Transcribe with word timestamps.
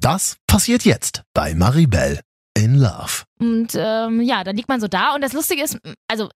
Das 0.00 0.38
passiert 0.46 0.84
jetzt 0.86 1.22
bei 1.34 1.54
Maribel 1.54 2.20
in 2.56 2.74
Love. 2.74 3.24
Und 3.38 3.74
ähm, 3.74 4.22
ja, 4.22 4.44
dann 4.44 4.56
liegt 4.56 4.68
man 4.68 4.80
so 4.80 4.88
da 4.88 5.14
und 5.14 5.20
das 5.20 5.34
Lustige 5.34 5.62
ist, 5.62 5.78
also 6.08 6.30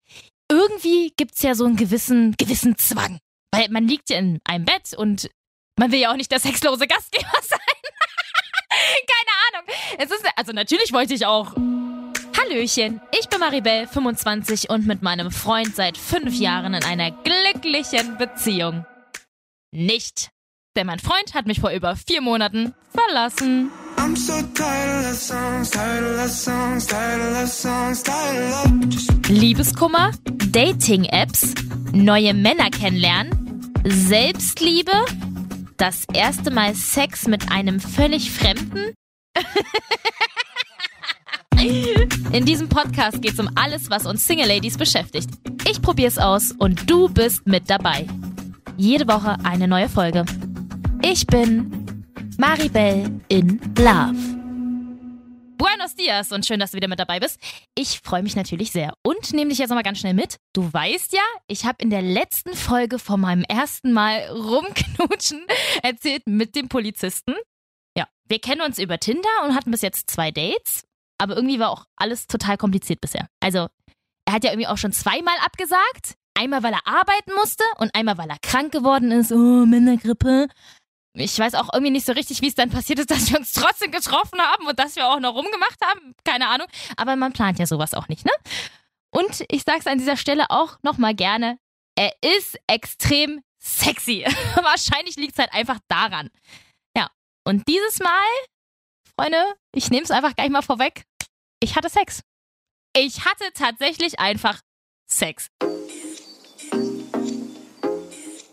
irgendwie 0.50 1.14
gibt's 1.17 1.42
ja 1.42 1.54
so 1.54 1.64
einen 1.64 1.77
gewissen, 1.77 2.35
gewissen 2.37 2.77
Zwang. 2.77 3.19
Weil 3.53 3.71
man 3.71 3.88
liegt 3.88 4.11
ja 4.11 4.19
in 4.19 4.38
einem 4.45 4.66
Bett 4.66 4.92
und 4.95 5.30
man 5.79 5.90
will 5.90 5.98
ja 6.00 6.12
auch 6.12 6.16
nicht 6.16 6.30
der 6.30 6.40
sexlose 6.40 6.87
Gastgeber 6.87 7.27
sein. 7.42 7.58
Keine 8.69 9.62
Ahnung. 9.62 9.75
Es 9.99 10.11
ist, 10.11 10.25
also 10.37 10.53
natürlich 10.53 10.93
wollte 10.93 11.15
ich 11.15 11.25
auch. 11.25 11.55
Hallöchen, 12.37 13.01
ich 13.19 13.29
bin 13.29 13.41
Maribel, 13.41 13.87
25 13.87 14.69
und 14.69 14.87
mit 14.87 15.01
meinem 15.01 15.31
Freund 15.31 15.75
seit 15.75 15.96
fünf 15.96 16.35
Jahren 16.35 16.75
in 16.75 16.85
einer 16.85 17.12
glücklichen 17.12 18.19
Beziehung. 18.19 18.85
Nicht. 19.71 20.34
Denn 20.77 20.88
mein 20.88 20.98
Freund 20.98 21.34
hat 21.34 21.46
mich 21.46 21.61
vor 21.61 21.70
über 21.70 21.95
vier 21.95 22.20
Monaten 22.20 22.75
verlassen. 22.93 23.70
Liebeskummer, 29.29 30.11
Dating-Apps, 30.50 31.54
neue 31.93 32.34
Männer 32.34 32.70
kennenlernen, 32.70 33.72
Selbstliebe, 33.84 34.91
das 35.77 36.06
erste 36.12 36.50
Mal 36.50 36.75
Sex 36.75 37.28
mit 37.28 37.52
einem 37.52 37.78
völlig 37.78 38.33
Fremden. 38.33 38.94
In 42.33 42.44
diesem 42.44 42.69
Podcast 42.69 43.22
geht 43.22 43.34
es 43.34 43.38
um 43.38 43.48
alles, 43.55 43.91
was 43.91 44.06
uns 44.06 44.27
Single 44.27 44.48
Ladies 44.48 44.77
beschäftigt. 44.77 45.30
Ich 45.70 45.80
probiere 45.80 46.08
es 46.08 46.19
aus 46.19 46.50
und 46.50 46.91
du 46.91 47.08
bist 47.08 47.47
mit 47.47 47.70
dabei. 47.70 48.08
Jede 48.77 49.06
Woche 49.06 49.36
eine 49.44 49.69
neue 49.69 49.88
Folge. 49.88 50.25
Ich 51.06 51.27
bin 51.27 52.06
Maribel 52.39 53.20
in 53.28 53.61
Love. 53.78 54.17
Buenos 55.58 55.94
dias 55.94 56.33
und 56.33 56.47
schön, 56.47 56.58
dass 56.58 56.70
du 56.70 56.77
wieder 56.78 56.89
mit 56.89 56.98
dabei 56.98 57.20
bist. 57.20 57.39
Ich 57.74 58.00
freue 58.02 58.22
mich 58.22 58.34
natürlich 58.34 58.72
sehr 58.72 58.94
und 59.05 59.32
nehme 59.32 59.50
dich 59.50 59.58
jetzt 59.58 59.69
nochmal 59.69 59.84
ganz 59.84 59.98
schnell 59.98 60.14
mit. 60.14 60.38
Du 60.55 60.72
weißt 60.72 61.12
ja, 61.12 61.22
ich 61.47 61.66
habe 61.66 61.77
in 61.80 61.91
der 61.91 62.02
letzten 62.02 62.55
Folge 62.55 62.98
von 62.98 63.20
meinem 63.20 63.44
ersten 63.44 63.92
Mal 63.92 64.28
rumknutschen 64.30 65.47
erzählt 65.82 66.22
mit 66.27 66.56
dem 66.56 66.69
Polizisten. 66.69 67.34
Ja, 67.97 68.08
wir 68.28 68.41
kennen 68.41 68.62
uns 68.62 68.78
über 68.78 68.98
Tinder 68.98 69.28
und 69.44 69.55
hatten 69.55 69.70
bis 69.70 69.82
jetzt 69.82 70.10
zwei 70.10 70.30
Dates 70.30 70.82
aber 71.19 71.36
irgendwie 71.36 71.58
war 71.58 71.70
auch 71.70 71.86
alles 71.97 72.27
total 72.27 72.56
kompliziert 72.56 73.00
bisher. 73.00 73.28
Also, 73.41 73.69
er 74.27 74.34
hat 74.34 74.44
ja 74.44 74.50
irgendwie 74.50 74.66
auch 74.66 74.78
schon 74.78 74.92
zweimal 74.92 75.34
abgesagt. 75.44 76.16
Einmal, 76.36 76.62
weil 76.62 76.72
er 76.72 76.86
arbeiten 76.86 77.32
musste 77.34 77.64
und 77.78 77.94
einmal, 77.94 78.19
weil 78.19 78.28
er 78.28 78.38
krank 78.42 78.72
geworden 78.72 79.12
ist. 79.12 79.30
Oh, 79.30 79.64
Männergrippe. 79.66 80.48
Ich 81.16 81.38
weiß 81.38 81.54
auch 81.54 81.72
irgendwie 81.72 81.92
nicht 81.92 82.06
so 82.06 82.12
richtig, 82.12 82.42
wie 82.42 82.48
es 82.48 82.54
dann 82.54 82.70
passiert 82.70 82.98
ist, 82.98 83.10
dass 83.10 83.30
wir 83.30 83.38
uns 83.38 83.52
trotzdem 83.52 83.90
getroffen 83.90 84.40
haben 84.40 84.66
und 84.66 84.78
dass 84.78 84.96
wir 84.96 85.08
auch 85.08 85.20
noch 85.20 85.34
rumgemacht 85.34 85.78
haben. 85.84 86.14
Keine 86.24 86.48
Ahnung. 86.48 86.66
Aber 86.96 87.16
man 87.16 87.32
plant 87.32 87.58
ja 87.58 87.66
sowas 87.66 87.94
auch 87.94 88.08
nicht, 88.08 88.24
ne? 88.24 88.32
Und 89.10 89.44
ich 89.48 89.62
sag's 89.62 89.86
an 89.86 89.98
dieser 89.98 90.16
Stelle 90.16 90.46
auch 90.50 90.78
nochmal 90.82 91.14
gerne. 91.14 91.58
Er 91.96 92.12
ist 92.20 92.58
extrem 92.66 93.42
sexy. 93.62 94.26
Wahrscheinlich 94.54 95.16
liegt's 95.16 95.38
halt 95.38 95.52
einfach 95.52 95.78
daran. 95.88 96.30
Ja. 96.96 97.08
Und 97.44 97.68
dieses 97.68 98.00
Mal 98.00 98.26
Freunde, 99.18 99.54
ich 99.72 99.90
nehme 99.90 100.02
es 100.02 100.10
einfach 100.10 100.34
gleich 100.34 100.50
mal 100.50 100.62
vorweg. 100.62 101.04
Ich 101.60 101.76
hatte 101.76 101.88
Sex. 101.88 102.22
Ich 102.96 103.24
hatte 103.24 103.44
tatsächlich 103.54 104.18
einfach 104.18 104.60
Sex. 105.08 105.48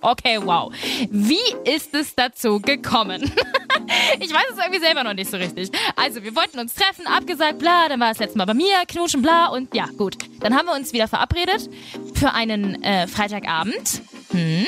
Okay, 0.01 0.39
wow. 0.43 0.73
Wie 1.09 1.55
ist 1.63 1.93
es 1.93 2.15
dazu 2.15 2.59
gekommen? 2.59 3.21
ich 4.19 4.33
weiß 4.33 4.45
es 4.51 4.57
irgendwie 4.57 4.79
selber 4.79 5.03
noch 5.03 5.13
nicht 5.13 5.29
so 5.29 5.37
richtig. 5.37 5.69
Also, 5.95 6.23
wir 6.23 6.35
wollten 6.35 6.59
uns 6.59 6.73
treffen, 6.73 7.05
abgesagt, 7.05 7.59
bla, 7.59 7.87
dann 7.87 7.99
war 7.99 8.09
das 8.09 8.17
letzte 8.17 8.37
Mal 8.37 8.45
bei 8.45 8.55
mir, 8.55 8.83
knutschen, 8.87 9.21
bla, 9.21 9.47
und 9.47 9.73
ja, 9.75 9.85
gut. 9.97 10.17
Dann 10.39 10.55
haben 10.55 10.65
wir 10.65 10.73
uns 10.73 10.91
wieder 10.91 11.07
verabredet 11.07 11.69
für 12.15 12.33
einen 12.33 12.81
äh, 12.83 13.07
Freitagabend. 13.07 14.01
Hm. 14.31 14.67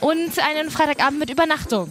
Und 0.00 0.38
einen 0.38 0.70
Freitagabend 0.70 1.20
mit 1.20 1.30
Übernachtung. 1.30 1.88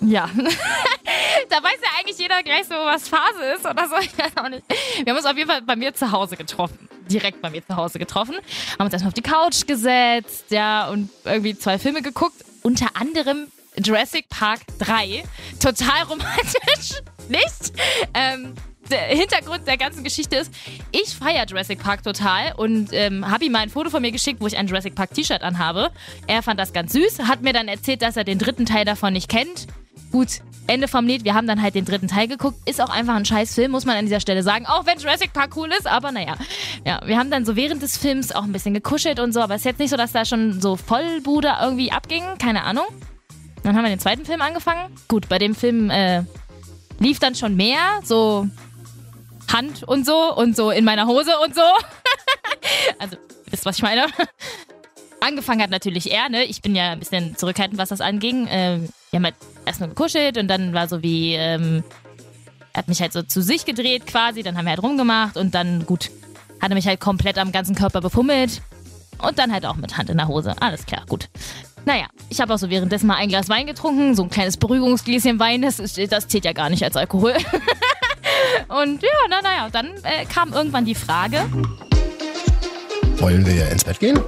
Ja. 0.00 0.28
da 1.48 1.56
weiß 1.62 1.78
ja 1.82 1.88
eigentlich 1.98 2.18
jeder 2.18 2.42
gleich 2.42 2.64
so, 2.64 2.74
was 2.74 3.08
Phase 3.08 3.42
ist 3.56 3.64
oder 3.64 3.88
so. 3.88 3.96
Ich 4.00 4.16
weiß 4.16 4.32
auch 4.36 4.48
nicht. 4.48 4.62
Wir 5.02 5.12
haben 5.12 5.16
uns 5.16 5.26
auf 5.26 5.36
jeden 5.36 5.48
Fall 5.48 5.62
bei 5.62 5.76
mir 5.76 5.94
zu 5.94 6.10
Hause 6.12 6.36
getroffen. 6.36 6.85
Direkt 7.10 7.40
bei 7.42 7.50
mir 7.50 7.64
zu 7.66 7.76
Hause 7.76 7.98
getroffen. 7.98 8.34
Haben 8.78 8.86
uns 8.86 8.92
erstmal 8.92 9.08
auf 9.08 9.14
die 9.14 9.22
Couch 9.22 9.66
gesetzt, 9.66 10.46
ja, 10.50 10.88
und 10.88 11.10
irgendwie 11.24 11.56
zwei 11.56 11.78
Filme 11.78 12.02
geguckt. 12.02 12.44
Unter 12.62 12.88
anderem 12.94 13.46
Jurassic 13.82 14.28
Park 14.28 14.60
3. 14.78 15.22
Total 15.60 16.02
romantisch. 16.08 17.00
Nicht? 17.28 17.72
Ähm, 18.14 18.54
der 18.90 19.00
Hintergrund 19.00 19.66
der 19.66 19.76
ganzen 19.76 20.04
Geschichte 20.04 20.36
ist, 20.36 20.52
ich 20.92 21.14
feiere 21.14 21.46
Jurassic 21.46 21.80
Park 21.80 22.02
total 22.02 22.52
und 22.56 22.90
ähm, 22.92 23.28
habe 23.28 23.44
ihm 23.44 23.52
mal 23.52 23.60
ein 23.60 23.70
Foto 23.70 23.90
von 23.90 24.00
mir 24.02 24.12
geschickt, 24.12 24.40
wo 24.40 24.46
ich 24.46 24.56
ein 24.56 24.66
Jurassic 24.66 24.94
Park 24.94 25.12
T-Shirt 25.14 25.42
anhabe. 25.42 25.90
Er 26.26 26.42
fand 26.42 26.60
das 26.60 26.72
ganz 26.72 26.92
süß, 26.92 27.20
hat 27.20 27.42
mir 27.42 27.52
dann 27.52 27.68
erzählt, 27.68 28.02
dass 28.02 28.16
er 28.16 28.24
den 28.24 28.38
dritten 28.38 28.66
Teil 28.66 28.84
davon 28.84 29.12
nicht 29.12 29.28
kennt. 29.28 29.66
Gut, 30.12 30.40
Ende 30.66 30.88
vom 30.88 31.06
Lied, 31.06 31.24
wir 31.24 31.34
haben 31.34 31.46
dann 31.46 31.62
halt 31.62 31.74
den 31.74 31.84
dritten 31.84 32.08
Teil 32.08 32.28
geguckt. 32.28 32.58
Ist 32.68 32.80
auch 32.80 32.88
einfach 32.88 33.14
ein 33.14 33.24
scheiß 33.24 33.54
Film, 33.54 33.70
muss 33.70 33.84
man 33.84 33.96
an 33.96 34.04
dieser 34.04 34.20
Stelle 34.20 34.42
sagen. 34.42 34.66
Auch 34.66 34.86
wenn 34.86 34.98
Jurassic 34.98 35.32
Park 35.32 35.56
cool 35.56 35.70
ist, 35.70 35.86
aber 35.86 36.10
naja. 36.10 36.34
Ja, 36.84 37.00
wir 37.04 37.18
haben 37.18 37.30
dann 37.30 37.44
so 37.44 37.56
während 37.56 37.82
des 37.82 37.96
Films 37.96 38.32
auch 38.32 38.42
ein 38.42 38.52
bisschen 38.52 38.74
gekuschelt 38.74 39.20
und 39.20 39.32
so, 39.32 39.40
aber 39.40 39.54
es 39.54 39.60
ist 39.60 39.66
jetzt 39.66 39.78
nicht 39.78 39.90
so, 39.90 39.96
dass 39.96 40.12
da 40.12 40.24
schon 40.24 40.60
so 40.60 40.76
Vollbude 40.76 41.54
irgendwie 41.62 41.92
abging. 41.92 42.24
Keine 42.38 42.64
Ahnung. 42.64 42.86
Dann 43.62 43.76
haben 43.76 43.84
wir 43.84 43.90
den 43.90 44.00
zweiten 44.00 44.24
Film 44.24 44.40
angefangen. 44.42 44.92
Gut, 45.08 45.28
bei 45.28 45.38
dem 45.38 45.54
Film 45.54 45.90
äh, 45.90 46.22
lief 46.98 47.18
dann 47.18 47.34
schon 47.34 47.56
mehr, 47.56 48.00
so 48.04 48.48
Hand 49.52 49.82
und 49.84 50.04
so 50.04 50.34
und 50.34 50.56
so 50.56 50.70
in 50.70 50.84
meiner 50.84 51.06
Hose 51.06 51.32
und 51.44 51.54
so. 51.54 51.62
also, 52.98 53.16
wisst 53.50 53.64
was 53.64 53.76
ich 53.76 53.82
meine? 53.82 54.06
Angefangen 55.20 55.62
hat 55.62 55.70
natürlich 55.70 56.12
er, 56.12 56.28
ne? 56.28 56.44
Ich 56.44 56.62
bin 56.62 56.74
ja 56.74 56.90
ein 56.90 56.98
bisschen 56.98 57.36
zurückhaltend, 57.36 57.78
was 57.78 57.88
das 57.88 58.00
anging. 58.00 58.46
Ähm, 58.50 58.88
wir 59.10 59.18
haben 59.18 59.24
halt 59.24 59.36
erst 59.66 59.80
nur 59.80 59.88
gekuschelt 59.90 60.38
und 60.38 60.48
dann 60.48 60.72
war 60.72 60.88
so 60.88 61.02
wie, 61.02 61.34
ähm, 61.34 61.84
er 62.72 62.78
hat 62.78 62.88
mich 62.88 63.00
halt 63.00 63.12
so 63.12 63.22
zu 63.22 63.42
sich 63.42 63.64
gedreht 63.64 64.06
quasi, 64.06 64.42
dann 64.42 64.56
haben 64.56 64.64
wir 64.64 64.70
halt 64.70 64.82
rumgemacht 64.82 65.36
und 65.36 65.54
dann, 65.54 65.84
gut, 65.84 66.10
hat 66.60 66.70
er 66.70 66.74
mich 66.74 66.86
halt 66.86 67.00
komplett 67.00 67.38
am 67.38 67.52
ganzen 67.52 67.74
Körper 67.74 68.00
befummelt 68.00 68.62
und 69.18 69.38
dann 69.38 69.52
halt 69.52 69.66
auch 69.66 69.76
mit 69.76 69.96
Hand 69.96 70.10
in 70.10 70.16
der 70.16 70.28
Hose. 70.28 70.54
Alles 70.60 70.86
klar, 70.86 71.02
gut. 71.08 71.28
Naja, 71.84 72.06
ich 72.30 72.40
habe 72.40 72.52
auch 72.52 72.58
so 72.58 72.70
währenddessen 72.70 73.06
mal 73.06 73.16
ein 73.16 73.28
Glas 73.28 73.48
Wein 73.48 73.66
getrunken, 73.66 74.14
so 74.14 74.24
ein 74.24 74.30
kleines 74.30 74.56
Beruhigungsgläschen 74.56 75.38
Wein, 75.38 75.62
das, 75.62 75.78
ist, 75.78 75.98
das 76.10 76.28
zählt 76.28 76.44
ja 76.44 76.52
gar 76.52 76.70
nicht 76.70 76.82
als 76.82 76.96
Alkohol. 76.96 77.34
und 78.68 79.02
ja, 79.02 79.08
na, 79.28 79.40
naja, 79.42 79.68
dann 79.70 79.92
äh, 80.02 80.24
kam 80.26 80.52
irgendwann 80.52 80.84
die 80.84 80.94
Frage. 80.94 81.44
Wollen 83.18 83.46
wir 83.46 83.70
ins 83.70 83.84
Bett 83.84 84.00
gehen? 84.00 84.20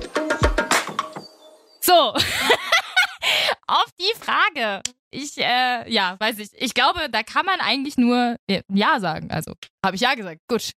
So. 1.80 1.92
auf 3.66 3.86
die 3.98 4.14
Frage. 4.18 4.82
Ich, 5.10 5.38
äh, 5.38 5.90
ja, 5.90 6.16
weiß 6.18 6.38
ich. 6.38 6.50
Ich 6.54 6.74
glaube, 6.74 7.08
da 7.10 7.22
kann 7.22 7.46
man 7.46 7.60
eigentlich 7.60 7.96
nur 7.96 8.36
Ja 8.72 9.00
sagen. 9.00 9.30
Also, 9.30 9.54
habe 9.84 9.96
ich 9.96 10.02
Ja 10.02 10.14
gesagt. 10.14 10.40
Gut. 10.48 10.72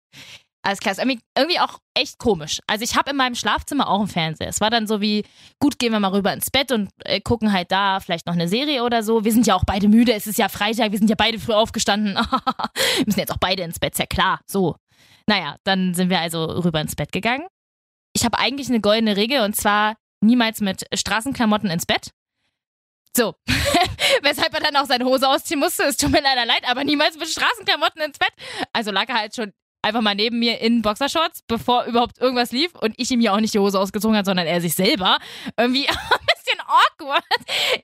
Alles 0.62 0.78
klar. 0.78 0.92
Ist 0.92 1.02
irgendwie 1.36 1.58
auch 1.58 1.78
echt 1.94 2.18
komisch. 2.18 2.60
Also, 2.66 2.84
ich 2.84 2.96
habe 2.96 3.10
in 3.10 3.16
meinem 3.16 3.34
Schlafzimmer 3.34 3.88
auch 3.88 3.98
einen 3.98 4.08
Fernseher. 4.08 4.48
Es 4.48 4.60
war 4.60 4.70
dann 4.70 4.86
so 4.86 5.00
wie, 5.00 5.24
gut, 5.58 5.78
gehen 5.78 5.92
wir 5.92 6.00
mal 6.00 6.12
rüber 6.12 6.32
ins 6.32 6.50
Bett 6.50 6.70
und 6.70 6.90
äh, 7.04 7.20
gucken 7.20 7.52
halt 7.52 7.72
da 7.72 7.98
vielleicht 8.00 8.26
noch 8.26 8.34
eine 8.34 8.46
Serie 8.46 8.84
oder 8.84 9.02
so. 9.02 9.24
Wir 9.24 9.32
sind 9.32 9.46
ja 9.46 9.54
auch 9.54 9.64
beide 9.64 9.88
müde. 9.88 10.12
Es 10.12 10.26
ist 10.26 10.38
ja 10.38 10.48
Freitag. 10.48 10.92
Wir 10.92 10.98
sind 10.98 11.10
ja 11.10 11.16
beide 11.16 11.38
früh 11.38 11.54
aufgestanden. 11.54 12.14
wir 12.14 13.04
müssen 13.06 13.20
jetzt 13.20 13.32
auch 13.32 13.38
beide 13.40 13.62
ins 13.64 13.80
Bett. 13.80 13.94
Ist 13.94 13.98
ja 13.98 14.06
klar. 14.06 14.40
So. 14.46 14.76
Naja, 15.26 15.56
dann 15.64 15.94
sind 15.94 16.10
wir 16.10 16.20
also 16.20 16.44
rüber 16.44 16.80
ins 16.80 16.94
Bett 16.94 17.12
gegangen. 17.12 17.46
Ich 18.12 18.24
habe 18.24 18.38
eigentlich 18.38 18.68
eine 18.68 18.80
goldene 18.80 19.16
Regel 19.16 19.40
und 19.40 19.56
zwar 19.56 19.96
niemals 20.20 20.60
mit 20.60 20.84
Straßenklamotten 20.92 21.70
ins 21.70 21.86
Bett. 21.86 22.10
So. 23.16 23.34
Weshalb 24.22 24.54
er 24.54 24.60
dann 24.60 24.76
auch 24.76 24.86
seine 24.86 25.04
Hose 25.04 25.28
ausziehen 25.28 25.60
musste. 25.60 25.84
Es 25.84 25.96
tut 25.96 26.10
mir 26.10 26.22
leider 26.22 26.46
leid, 26.46 26.62
aber 26.68 26.84
niemals 26.84 27.18
mit 27.18 27.28
Straßenklamotten 27.28 28.02
ins 28.02 28.18
Bett. 28.18 28.32
Also 28.72 28.90
lag 28.90 29.08
er 29.08 29.16
halt 29.16 29.34
schon 29.34 29.52
einfach 29.82 30.00
mal 30.00 30.14
neben 30.14 30.38
mir 30.38 30.60
in 30.60 30.82
Boxershorts, 30.82 31.42
bevor 31.46 31.84
überhaupt 31.84 32.18
irgendwas 32.18 32.52
lief 32.52 32.74
und 32.74 32.94
ich 32.98 33.10
ihm 33.10 33.20
ja 33.20 33.34
auch 33.34 33.40
nicht 33.40 33.54
die 33.54 33.58
Hose 33.58 33.78
ausgezogen 33.78 34.16
hat, 34.16 34.26
sondern 34.26 34.46
er 34.46 34.60
sich 34.60 34.74
selber. 34.74 35.18
Irgendwie 35.56 35.88
ein 35.88 35.96
bisschen 35.96 36.60
awkward. 36.60 37.24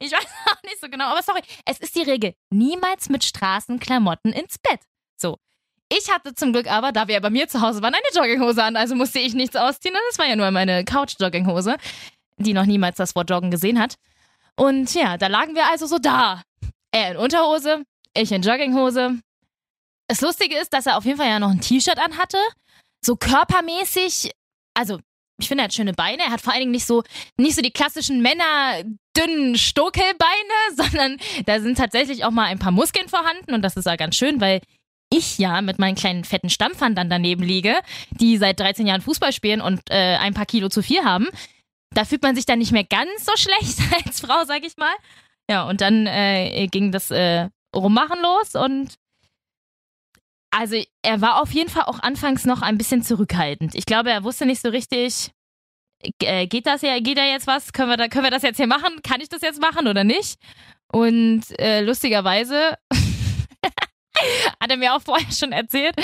Ich 0.00 0.12
weiß 0.12 0.26
auch 0.50 0.62
nicht 0.62 0.80
so 0.80 0.88
genau, 0.88 1.06
aber 1.06 1.22
sorry. 1.22 1.40
Es 1.64 1.78
ist 1.78 1.96
die 1.96 2.02
Regel. 2.02 2.34
Niemals 2.50 3.08
mit 3.08 3.24
Straßenklamotten 3.24 4.32
ins 4.32 4.58
Bett. 4.58 4.80
So. 5.16 5.38
Ich 5.88 6.10
hatte 6.10 6.34
zum 6.34 6.52
Glück 6.52 6.70
aber, 6.70 6.92
da 6.92 7.06
wir 7.06 7.20
bei 7.20 7.30
mir 7.30 7.46
zu 7.48 7.60
Hause 7.60 7.80
waren, 7.80 7.94
eine 7.94 8.02
Jogginghose 8.14 8.62
an, 8.62 8.76
also 8.76 8.96
musste 8.96 9.20
ich 9.20 9.34
nichts 9.34 9.54
ausziehen. 9.54 9.94
Und 9.94 10.02
das 10.10 10.18
war 10.18 10.26
ja 10.26 10.34
nur 10.34 10.50
meine 10.50 10.84
Couch-Jogginghose, 10.84 11.76
die 12.38 12.54
noch 12.54 12.66
niemals 12.66 12.96
das 12.96 13.14
Wort 13.14 13.30
Joggen 13.30 13.52
gesehen 13.52 13.80
hat. 13.80 13.96
Und 14.56 14.94
ja, 14.94 15.16
da 15.16 15.26
lagen 15.26 15.54
wir 15.54 15.70
also 15.70 15.86
so 15.86 15.98
da. 15.98 16.42
Er 16.92 17.12
in 17.12 17.16
Unterhose, 17.18 17.84
ich 18.16 18.32
in 18.32 18.42
Jogginghose. 18.42 19.20
Das 20.08 20.20
Lustige 20.20 20.56
ist, 20.58 20.72
dass 20.72 20.86
er 20.86 20.96
auf 20.96 21.04
jeden 21.04 21.18
Fall 21.18 21.28
ja 21.28 21.38
noch 21.38 21.50
ein 21.50 21.60
T-Shirt 21.60 21.98
anhatte. 21.98 22.38
So 23.04 23.16
körpermäßig, 23.16 24.32
also 24.74 24.98
ich 25.38 25.48
finde, 25.48 25.62
er 25.62 25.64
hat 25.64 25.74
schöne 25.74 25.92
Beine. 25.92 26.22
Er 26.22 26.30
hat 26.30 26.40
vor 26.40 26.52
allen 26.52 26.60
Dingen 26.60 26.72
nicht 26.72 26.86
so, 26.86 27.02
nicht 27.36 27.54
so 27.54 27.62
die 27.62 27.70
klassischen 27.70 28.22
Männer 28.22 28.82
dünnen 29.16 29.56
Stokelbeine, 29.56 30.16
sondern 30.76 31.18
da 31.44 31.60
sind 31.60 31.76
tatsächlich 31.76 32.24
auch 32.24 32.30
mal 32.30 32.46
ein 32.46 32.58
paar 32.58 32.72
Muskeln 32.72 33.08
vorhanden 33.08 33.54
und 33.54 33.62
das 33.62 33.76
ist 33.76 33.86
ja 33.86 33.96
ganz 33.96 34.16
schön, 34.16 34.40
weil 34.40 34.60
ich 35.10 35.38
ja 35.38 35.60
mit 35.60 35.78
meinen 35.78 35.94
kleinen 35.94 36.24
fetten 36.24 36.50
Stampfern 36.50 36.94
dann 36.94 37.08
daneben 37.08 37.42
liege, 37.42 37.76
die 38.10 38.38
seit 38.38 38.58
13 38.58 38.86
Jahren 38.86 39.02
Fußball 39.02 39.32
spielen 39.32 39.60
und 39.60 39.80
äh, 39.88 40.16
ein 40.16 40.34
paar 40.34 40.46
Kilo 40.46 40.68
zu 40.68 40.82
viel 40.82 41.04
haben. 41.04 41.28
Da 41.94 42.04
fühlt 42.04 42.22
man 42.22 42.34
sich 42.34 42.46
dann 42.46 42.58
nicht 42.58 42.72
mehr 42.72 42.84
ganz 42.84 43.24
so 43.24 43.32
schlecht 43.36 43.78
als 44.06 44.20
Frau, 44.20 44.44
sag 44.44 44.64
ich 44.64 44.76
mal. 44.76 44.94
Ja, 45.50 45.68
und 45.68 45.80
dann 45.80 46.06
äh, 46.06 46.66
ging 46.68 46.90
das 46.92 47.10
äh, 47.10 47.48
Rummachen 47.74 48.20
los 48.20 48.54
und 48.54 48.96
also 50.50 50.82
er 51.02 51.20
war 51.20 51.42
auf 51.42 51.52
jeden 51.52 51.68
Fall 51.68 51.84
auch 51.84 52.00
anfangs 52.00 52.46
noch 52.46 52.62
ein 52.62 52.78
bisschen 52.78 53.02
zurückhaltend. 53.02 53.74
Ich 53.74 53.84
glaube, 53.84 54.10
er 54.10 54.24
wusste 54.24 54.46
nicht 54.46 54.62
so 54.62 54.70
richtig, 54.70 55.30
äh, 56.22 56.46
geht 56.46 56.66
das 56.66 56.82
ja, 56.82 56.98
geht 56.98 57.18
da 57.18 57.24
jetzt 57.24 57.46
was? 57.46 57.72
Können 57.72 57.90
wir, 57.90 57.96
da, 57.96 58.08
können 58.08 58.24
wir 58.24 58.30
das 58.30 58.42
jetzt 58.42 58.56
hier 58.56 58.66
machen? 58.66 59.02
Kann 59.02 59.20
ich 59.20 59.28
das 59.28 59.42
jetzt 59.42 59.60
machen 59.60 59.86
oder 59.86 60.02
nicht? 60.02 60.38
Und 60.90 61.42
äh, 61.58 61.82
lustigerweise 61.82 62.78
hat 64.60 64.70
er 64.70 64.76
mir 64.76 64.94
auch 64.94 65.02
vorher 65.02 65.30
schon 65.30 65.52
erzählt. 65.52 65.94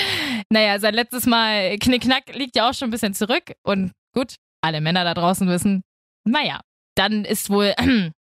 Naja, 0.49 0.79
sein 0.79 0.93
letztes 0.93 1.25
Mal 1.25 1.77
Knickknack 1.79 2.35
liegt 2.35 2.55
ja 2.55 2.69
auch 2.69 2.73
schon 2.73 2.89
ein 2.89 2.91
bisschen 2.91 3.13
zurück. 3.13 3.53
Und 3.63 3.91
gut, 4.13 4.35
alle 4.63 4.81
Männer 4.81 5.03
da 5.03 5.13
draußen 5.13 5.47
wissen, 5.47 5.83
naja, 6.25 6.61
dann 6.95 7.25
ist 7.25 7.49
wohl 7.49 7.73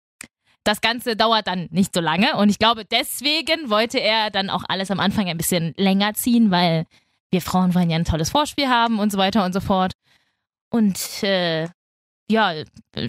das 0.64 0.82
Ganze 0.82 1.16
dauert 1.16 1.48
dann 1.48 1.68
nicht 1.72 1.94
so 1.94 2.02
lange 2.02 2.36
und 2.38 2.50
ich 2.50 2.60
glaube, 2.60 2.86
deswegen 2.86 3.70
wollte 3.70 4.00
er 4.00 4.30
dann 4.30 4.50
auch 4.50 4.64
alles 4.68 4.92
am 4.92 5.00
Anfang 5.00 5.28
ein 5.28 5.38
bisschen 5.38 5.74
länger 5.78 6.14
ziehen, 6.14 6.52
weil 6.52 6.86
wir 7.32 7.42
Frauen 7.42 7.74
wollen 7.74 7.90
ja 7.90 7.96
ein 7.96 8.06
tolles 8.06 8.30
Vorspiel 8.30 8.68
haben 8.68 9.00
und 9.00 9.12
so 9.12 9.18
weiter 9.18 9.46
und 9.46 9.54
so 9.54 9.62
fort. 9.62 9.94
Und 10.70 11.24
äh, 11.24 11.68
ja, 12.30 12.54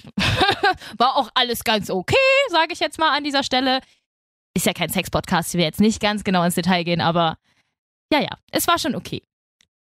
war 0.99 1.17
auch 1.17 1.31
alles 1.35 1.65
ganz 1.65 1.91
okay, 1.91 2.17
sage 2.49 2.73
ich 2.73 2.81
jetzt 2.81 2.99
mal 2.99 3.17
an 3.17 3.25
dieser 3.25 3.43
Stelle. 3.43 3.81
Ist 4.55 4.67
ja 4.67 4.73
kein 4.73 4.91
Sex-Podcast, 4.91 5.55
ich 5.55 5.59
will 5.59 5.65
jetzt 5.65 5.81
nicht 5.81 6.01
ganz 6.01 6.25
genau 6.25 6.45
ins 6.45 6.57
Detail 6.57 6.85
gehen, 6.85 7.01
aber 7.01 7.37
ja, 8.13 8.21
ja, 8.21 8.37
es 8.51 8.69
war 8.69 8.79
schon 8.79 8.95
okay. 8.95 9.23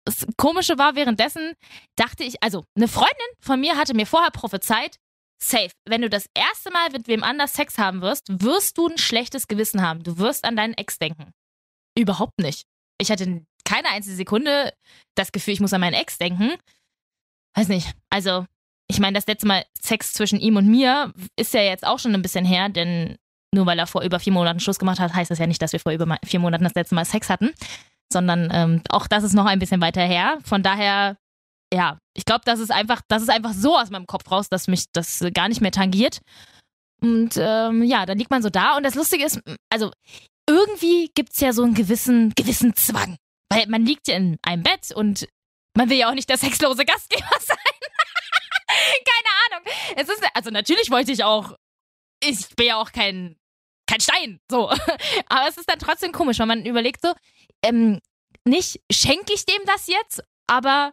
Das 0.04 0.26
Komische 0.36 0.78
war, 0.78 0.96
währenddessen 0.96 1.54
dachte 1.96 2.24
ich, 2.24 2.42
also 2.42 2.64
eine 2.76 2.88
Freundin 2.88 3.12
von 3.40 3.60
mir 3.60 3.76
hatte 3.76 3.94
mir 3.94 4.06
vorher 4.06 4.30
prophezeit, 4.30 4.96
safe. 5.42 5.70
Wenn 5.84 6.02
du 6.02 6.10
das 6.10 6.26
erste 6.34 6.70
Mal 6.70 6.90
mit 6.90 7.08
wem 7.08 7.22
anders 7.22 7.54
Sex 7.54 7.78
haben 7.78 8.00
wirst, 8.00 8.26
wirst 8.28 8.78
du 8.78 8.88
ein 8.88 8.98
schlechtes 8.98 9.48
Gewissen 9.48 9.82
haben. 9.82 10.02
Du 10.02 10.18
wirst 10.18 10.44
an 10.44 10.56
deinen 10.56 10.74
Ex 10.74 10.98
denken. 10.98 11.32
Überhaupt 11.96 12.38
nicht. 12.38 12.64
Ich 13.00 13.10
hatte 13.10 13.44
keine 13.64 13.88
einzige 13.90 14.16
Sekunde 14.16 14.72
das 15.14 15.32
Gefühl, 15.32 15.54
ich 15.54 15.60
muss 15.60 15.72
an 15.72 15.80
meinen 15.80 15.94
Ex 15.94 16.18
denken. 16.18 16.52
Weiß 17.54 17.68
nicht. 17.68 17.92
Also, 18.10 18.46
ich 18.88 18.98
meine, 18.98 19.16
das 19.16 19.26
letzte 19.26 19.46
Mal 19.46 19.64
Sex 19.80 20.12
zwischen 20.12 20.40
ihm 20.40 20.56
und 20.56 20.68
mir 20.68 21.12
ist 21.36 21.54
ja 21.54 21.62
jetzt 21.62 21.86
auch 21.86 21.98
schon 21.98 22.14
ein 22.14 22.22
bisschen 22.22 22.44
her, 22.44 22.68
denn 22.68 23.16
nur 23.54 23.66
weil 23.66 23.78
er 23.78 23.86
vor 23.86 24.02
über 24.02 24.18
vier 24.18 24.32
Monaten 24.32 24.60
Schluss 24.60 24.78
gemacht 24.78 24.98
hat, 24.98 25.14
heißt 25.14 25.30
das 25.30 25.38
ja 25.38 25.46
nicht, 25.46 25.60
dass 25.60 25.72
wir 25.72 25.80
vor 25.80 25.92
über 25.92 26.18
vier 26.24 26.40
Monaten 26.40 26.64
das 26.64 26.74
letzte 26.74 26.94
Mal 26.94 27.04
Sex 27.04 27.28
hatten, 27.28 27.52
sondern 28.12 28.50
ähm, 28.52 28.82
auch 28.90 29.06
das 29.06 29.24
ist 29.24 29.34
noch 29.34 29.46
ein 29.46 29.58
bisschen 29.58 29.80
weiter 29.80 30.02
her. 30.02 30.38
Von 30.44 30.62
daher 30.62 31.16
ja, 31.72 31.98
ich 32.14 32.26
glaube, 32.26 32.42
das 32.44 32.60
ist 32.60 32.70
einfach, 32.70 33.00
das 33.08 33.22
ist 33.22 33.30
einfach 33.30 33.54
so 33.54 33.78
aus 33.78 33.90
meinem 33.90 34.06
Kopf 34.06 34.30
raus, 34.30 34.48
dass 34.50 34.68
mich 34.68 34.84
das 34.92 35.24
gar 35.32 35.48
nicht 35.48 35.62
mehr 35.62 35.70
tangiert. 35.70 36.20
Und 37.00 37.36
ähm, 37.36 37.82
ja, 37.82 38.04
dann 38.04 38.18
liegt 38.18 38.30
man 38.30 38.42
so 38.42 38.50
da. 38.50 38.76
Und 38.76 38.82
das 38.82 38.94
Lustige 38.94 39.24
ist, 39.24 39.40
also 39.70 39.90
irgendwie 40.48 41.10
gibt 41.14 41.32
es 41.32 41.40
ja 41.40 41.52
so 41.52 41.62
einen 41.62 41.74
gewissen, 41.74 42.32
gewissen 42.36 42.76
Zwang. 42.76 43.16
Weil 43.50 43.66
man 43.68 43.86
liegt 43.86 44.08
ja 44.08 44.16
in 44.16 44.36
einem 44.42 44.62
Bett 44.62 44.92
und 44.94 45.26
man 45.74 45.88
will 45.88 45.96
ja 45.96 46.10
auch 46.10 46.14
nicht 46.14 46.28
der 46.28 46.36
sexlose 46.36 46.84
Gastgeber 46.84 47.26
sein. 47.40 47.56
Keine 48.68 49.56
Ahnung. 49.56 49.72
Es 49.96 50.08
ist, 50.08 50.22
also 50.34 50.50
natürlich 50.50 50.90
wollte 50.90 51.12
ich 51.12 51.24
auch, 51.24 51.56
ich 52.22 52.54
bin 52.54 52.66
ja 52.66 52.76
auch 52.76 52.92
kein, 52.92 53.36
kein 53.88 54.00
Stein, 54.00 54.40
so. 54.50 54.68
Aber 55.28 55.48
es 55.48 55.56
ist 55.56 55.68
dann 55.68 55.78
trotzdem 55.78 56.12
komisch, 56.12 56.38
weil 56.38 56.46
man 56.46 56.66
überlegt 56.66 57.00
so, 57.02 57.12
ähm, 57.62 58.00
nicht 58.44 58.80
schenke 58.90 59.32
ich 59.32 59.46
dem 59.46 59.62
das 59.66 59.86
jetzt, 59.86 60.22
aber 60.46 60.92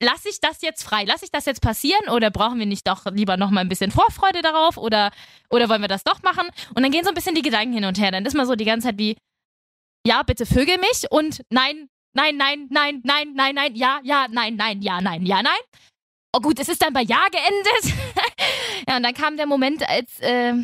lasse 0.00 0.28
ich 0.28 0.40
das 0.40 0.60
jetzt 0.62 0.82
frei? 0.82 1.04
Lasse 1.04 1.24
ich 1.24 1.30
das 1.30 1.46
jetzt 1.46 1.62
passieren 1.62 2.08
oder 2.08 2.30
brauchen 2.30 2.58
wir 2.58 2.66
nicht 2.66 2.86
doch 2.86 3.06
lieber 3.06 3.36
noch 3.36 3.50
mal 3.50 3.60
ein 3.60 3.68
bisschen 3.68 3.90
Vorfreude 3.90 4.42
darauf 4.42 4.76
oder, 4.76 5.10
oder 5.50 5.68
wollen 5.68 5.80
wir 5.80 5.88
das 5.88 6.04
doch 6.04 6.22
machen? 6.22 6.48
Und 6.74 6.82
dann 6.82 6.90
gehen 6.90 7.04
so 7.04 7.10
ein 7.10 7.14
bisschen 7.14 7.34
die 7.34 7.42
Gedanken 7.42 7.74
hin 7.74 7.84
und 7.84 7.98
her. 7.98 8.10
Dann 8.10 8.26
ist 8.26 8.34
man 8.34 8.46
so 8.46 8.54
die 8.54 8.64
ganze 8.64 8.88
Zeit 8.88 8.98
wie, 8.98 9.16
ja, 10.06 10.22
bitte 10.22 10.46
vögel 10.46 10.78
mich 10.78 11.10
und 11.10 11.42
nein, 11.50 11.88
nein, 12.14 12.36
nein, 12.36 12.68
nein, 12.70 13.00
nein, 13.04 13.32
nein, 13.34 13.54
nein, 13.54 13.74
ja, 13.74 14.00
ja, 14.02 14.26
nein, 14.28 14.56
nein, 14.56 14.82
ja, 14.82 15.00
nein, 15.00 15.24
ja, 15.24 15.42
nein. 15.42 15.60
Oh 16.34 16.40
gut, 16.40 16.58
es 16.58 16.68
ist 16.68 16.82
dann 16.82 16.92
bei 16.92 17.02
Ja 17.02 17.24
geendet. 17.30 17.98
ja, 18.88 18.96
und 18.96 19.02
dann 19.02 19.14
kam 19.14 19.36
der 19.36 19.46
Moment, 19.46 19.86
als 19.88 20.18
äh, 20.20 20.54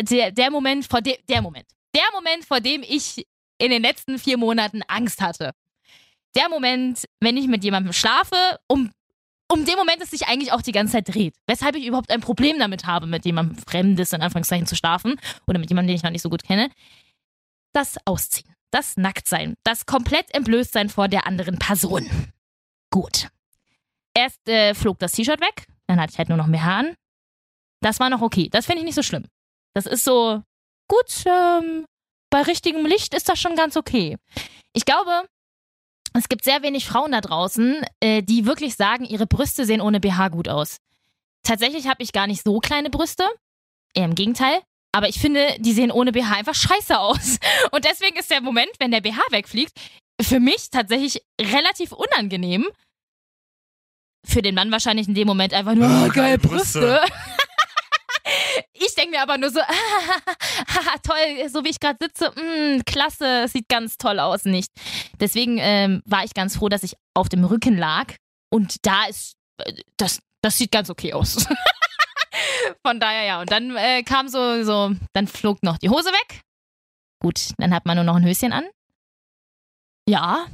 der, 0.00 0.32
der 0.32 0.50
Moment, 0.50 0.86
vor 0.86 1.02
dem, 1.02 1.16
der 1.28 1.42
Moment, 1.42 1.66
der 1.94 2.04
Moment, 2.12 2.44
vor 2.44 2.60
dem 2.60 2.82
ich 2.82 3.26
in 3.62 3.70
den 3.70 3.82
letzten 3.82 4.18
vier 4.18 4.38
Monaten 4.38 4.82
Angst 4.88 5.20
hatte 5.20 5.52
der 6.34 6.48
Moment, 6.48 7.06
wenn 7.20 7.36
ich 7.36 7.46
mit 7.46 7.64
jemandem 7.64 7.92
schlafe, 7.92 8.36
um, 8.66 8.90
um 9.50 9.64
den 9.64 9.76
Moment 9.76 10.00
es 10.00 10.10
sich 10.10 10.26
eigentlich 10.26 10.52
auch 10.52 10.62
die 10.62 10.72
ganze 10.72 10.94
Zeit 10.94 11.14
dreht. 11.14 11.34
Weshalb 11.46 11.76
ich 11.76 11.86
überhaupt 11.86 12.10
ein 12.10 12.20
Problem 12.20 12.58
damit 12.58 12.86
habe, 12.86 13.06
mit 13.06 13.24
jemandem 13.24 13.56
Fremdes 13.58 14.12
in 14.12 14.22
Anführungszeichen 14.22 14.66
zu 14.66 14.76
schlafen 14.76 15.20
oder 15.46 15.58
mit 15.58 15.70
jemandem, 15.70 15.88
den 15.88 15.96
ich 15.96 16.02
noch 16.02 16.10
nicht 16.10 16.22
so 16.22 16.30
gut 16.30 16.42
kenne. 16.42 16.70
Das 17.72 17.96
Ausziehen, 18.04 18.54
das 18.70 18.96
Nacktsein, 18.96 19.54
das 19.64 19.86
komplett 19.86 20.34
Entblößtsein 20.34 20.88
vor 20.88 21.08
der 21.08 21.26
anderen 21.26 21.58
Person. 21.58 22.08
Gut. 22.90 23.28
Erst 24.14 24.46
äh, 24.48 24.74
flog 24.74 24.98
das 24.98 25.12
T-Shirt 25.12 25.40
weg, 25.40 25.66
dann 25.86 26.00
hatte 26.00 26.12
ich 26.12 26.18
halt 26.18 26.28
nur 26.28 26.38
noch 26.38 26.46
mehr 26.46 26.64
Haaren. 26.64 26.94
Das 27.80 27.98
war 27.98 28.10
noch 28.10 28.20
okay. 28.20 28.48
Das 28.50 28.66
finde 28.66 28.80
ich 28.80 28.84
nicht 28.84 28.94
so 28.94 29.02
schlimm. 29.02 29.26
Das 29.74 29.86
ist 29.86 30.04
so, 30.04 30.42
gut, 30.86 31.24
ähm, 31.24 31.86
bei 32.32 32.42
richtigem 32.42 32.84
Licht 32.86 33.14
ist 33.14 33.28
das 33.28 33.38
schon 33.38 33.54
ganz 33.54 33.76
okay. 33.76 34.16
Ich 34.72 34.84
glaube, 34.84 35.28
es 36.14 36.28
gibt 36.28 36.44
sehr 36.44 36.62
wenig 36.62 36.86
Frauen 36.86 37.12
da 37.12 37.20
draußen, 37.20 37.84
äh, 38.00 38.22
die 38.22 38.46
wirklich 38.46 38.74
sagen, 38.74 39.04
ihre 39.04 39.26
Brüste 39.26 39.66
sehen 39.66 39.80
ohne 39.80 40.00
BH 40.00 40.28
gut 40.28 40.48
aus. 40.48 40.78
Tatsächlich 41.44 41.86
habe 41.86 42.02
ich 42.02 42.12
gar 42.12 42.26
nicht 42.26 42.42
so 42.42 42.58
kleine 42.58 42.90
Brüste. 42.90 43.24
Eher 43.94 44.06
im 44.06 44.14
Gegenteil. 44.14 44.62
Aber 44.92 45.08
ich 45.08 45.20
finde, 45.20 45.56
die 45.58 45.72
sehen 45.72 45.90
ohne 45.90 46.12
BH 46.12 46.34
einfach 46.34 46.54
scheiße 46.54 46.98
aus. 46.98 47.38
Und 47.70 47.84
deswegen 47.84 48.18
ist 48.18 48.30
der 48.30 48.40
Moment, 48.40 48.70
wenn 48.78 48.90
der 48.90 49.02
BH 49.02 49.20
wegfliegt, 49.30 49.78
für 50.20 50.40
mich 50.40 50.70
tatsächlich 50.70 51.22
relativ 51.40 51.92
unangenehm. 51.92 52.66
Für 54.26 54.40
den 54.40 54.54
Mann 54.54 54.70
wahrscheinlich 54.70 55.08
in 55.08 55.14
dem 55.14 55.26
Moment 55.26 55.52
einfach 55.52 55.74
nur, 55.74 55.88
oh, 55.88 56.08
geil, 56.08 56.38
Brüste. 56.38 56.80
Brüste. 56.80 57.00
Ich 58.72 58.94
denke 58.94 59.12
mir 59.12 59.22
aber 59.22 59.38
nur 59.38 59.50
so, 59.50 59.60
toll, 61.02 61.48
so 61.48 61.64
wie 61.64 61.70
ich 61.70 61.80
gerade 61.80 61.98
sitze, 62.00 62.32
mh, 62.34 62.76
mm, 62.78 62.82
klasse, 62.84 63.48
sieht 63.48 63.68
ganz 63.68 63.98
toll 63.98 64.18
aus, 64.18 64.44
nicht. 64.44 64.70
Deswegen 65.20 65.58
ähm, 65.58 66.02
war 66.04 66.24
ich 66.24 66.34
ganz 66.34 66.56
froh, 66.56 66.68
dass 66.68 66.82
ich 66.82 66.96
auf 67.14 67.28
dem 67.28 67.44
Rücken 67.44 67.76
lag 67.76 68.14
und 68.50 68.84
da 68.86 69.06
ist, 69.06 69.34
äh, 69.58 69.72
das, 69.96 70.20
das 70.42 70.58
sieht 70.58 70.70
ganz 70.70 70.90
okay 70.90 71.12
aus. 71.12 71.46
Von 72.86 73.00
daher 73.00 73.24
ja, 73.24 73.40
und 73.40 73.50
dann 73.50 73.76
äh, 73.76 74.02
kam 74.02 74.28
so, 74.28 74.62
so, 74.64 74.94
dann 75.12 75.26
flog 75.26 75.62
noch 75.62 75.78
die 75.78 75.90
Hose 75.90 76.10
weg. 76.10 76.42
Gut, 77.20 77.52
dann 77.58 77.74
hat 77.74 77.86
man 77.86 77.96
nur 77.96 78.04
noch 78.04 78.16
ein 78.16 78.24
Höschen 78.24 78.52
an. 78.52 78.64
Ja, 80.08 80.46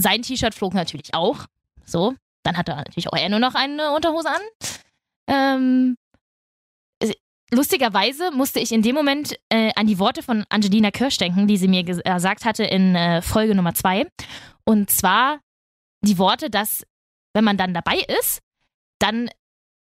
sein 0.00 0.22
T-Shirt 0.22 0.54
flog 0.54 0.74
natürlich 0.74 1.14
auch. 1.14 1.46
So, 1.84 2.14
dann 2.42 2.56
hatte 2.56 2.74
natürlich 2.74 3.08
auch 3.08 3.16
er 3.16 3.28
nur 3.28 3.38
noch 3.38 3.54
eine 3.54 3.92
Unterhose 3.92 4.30
an. 4.30 4.40
Ähm, 5.26 5.96
lustigerweise 7.54 8.30
musste 8.30 8.60
ich 8.60 8.72
in 8.72 8.82
dem 8.82 8.94
Moment 8.94 9.36
äh, 9.48 9.72
an 9.76 9.86
die 9.86 9.98
Worte 9.98 10.22
von 10.22 10.44
Angelina 10.48 10.90
Kirsch 10.90 11.18
denken, 11.18 11.46
die 11.46 11.56
sie 11.56 11.68
mir 11.68 11.84
gesagt 11.84 12.44
hatte 12.44 12.64
in 12.64 12.94
äh, 12.94 13.22
Folge 13.22 13.54
Nummer 13.54 13.74
zwei. 13.74 14.06
Und 14.64 14.90
zwar 14.90 15.40
die 16.02 16.18
Worte, 16.18 16.50
dass, 16.50 16.84
wenn 17.34 17.44
man 17.44 17.56
dann 17.56 17.74
dabei 17.74 17.98
ist, 18.20 18.40
dann 18.98 19.28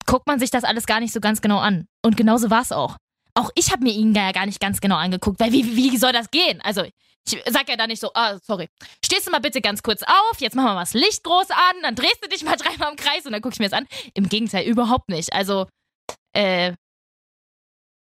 guckt 0.07 0.27
man 0.27 0.39
sich 0.39 0.51
das 0.51 0.65
alles 0.65 0.87
gar 0.87 1.01
nicht 1.01 1.13
so 1.13 1.21
ganz 1.21 1.41
genau 1.41 1.59
an. 1.59 1.87
Und 2.05 2.17
genauso 2.17 2.51
war 2.51 2.63
es 2.63 2.73
auch. 2.73 2.97
Auch 3.35 3.51
ich 3.55 3.71
habe 3.71 3.85
mir 3.85 3.93
ihn 3.93 4.15
ja 4.15 4.33
gar 4.33 4.47
nicht 4.47 4.61
ganz 4.61 4.81
genau 4.81 4.97
angeguckt, 4.97 5.39
weil 5.39 5.53
wie, 5.53 5.77
wie 5.77 5.97
soll 5.97 6.13
das 6.13 6.31
gehen? 6.31 6.61
Also, 6.63 6.83
ich 6.83 7.43
sag 7.47 7.69
ja 7.69 7.77
da 7.77 7.87
nicht 7.87 8.01
so, 8.01 8.11
ah, 8.15 8.39
sorry. 8.43 8.69
Stehst 9.05 9.27
du 9.27 9.31
mal 9.31 9.41
bitte 9.41 9.61
ganz 9.61 9.83
kurz 9.83 10.03
auf, 10.03 10.41
jetzt 10.41 10.57
machen 10.57 10.67
wir 10.67 10.75
mal 10.75 10.81
das 10.81 10.95
Licht 10.95 11.23
groß 11.25 11.51
an, 11.51 11.83
dann 11.83 11.95
drehst 11.95 12.19
du 12.23 12.29
dich 12.29 12.43
mal 12.43 12.57
dreimal 12.59 12.91
im 12.91 12.97
Kreis 12.97 13.27
und 13.27 13.33
dann 13.33 13.43
gucke 13.43 13.53
ich 13.55 13.59
mir 13.59 13.69
das 13.69 13.79
an. 13.79 13.87
Im 14.15 14.29
Gegenteil, 14.29 14.67
überhaupt 14.67 15.09
nicht. 15.09 15.33
Also, 15.33 15.67
äh, 16.33 16.73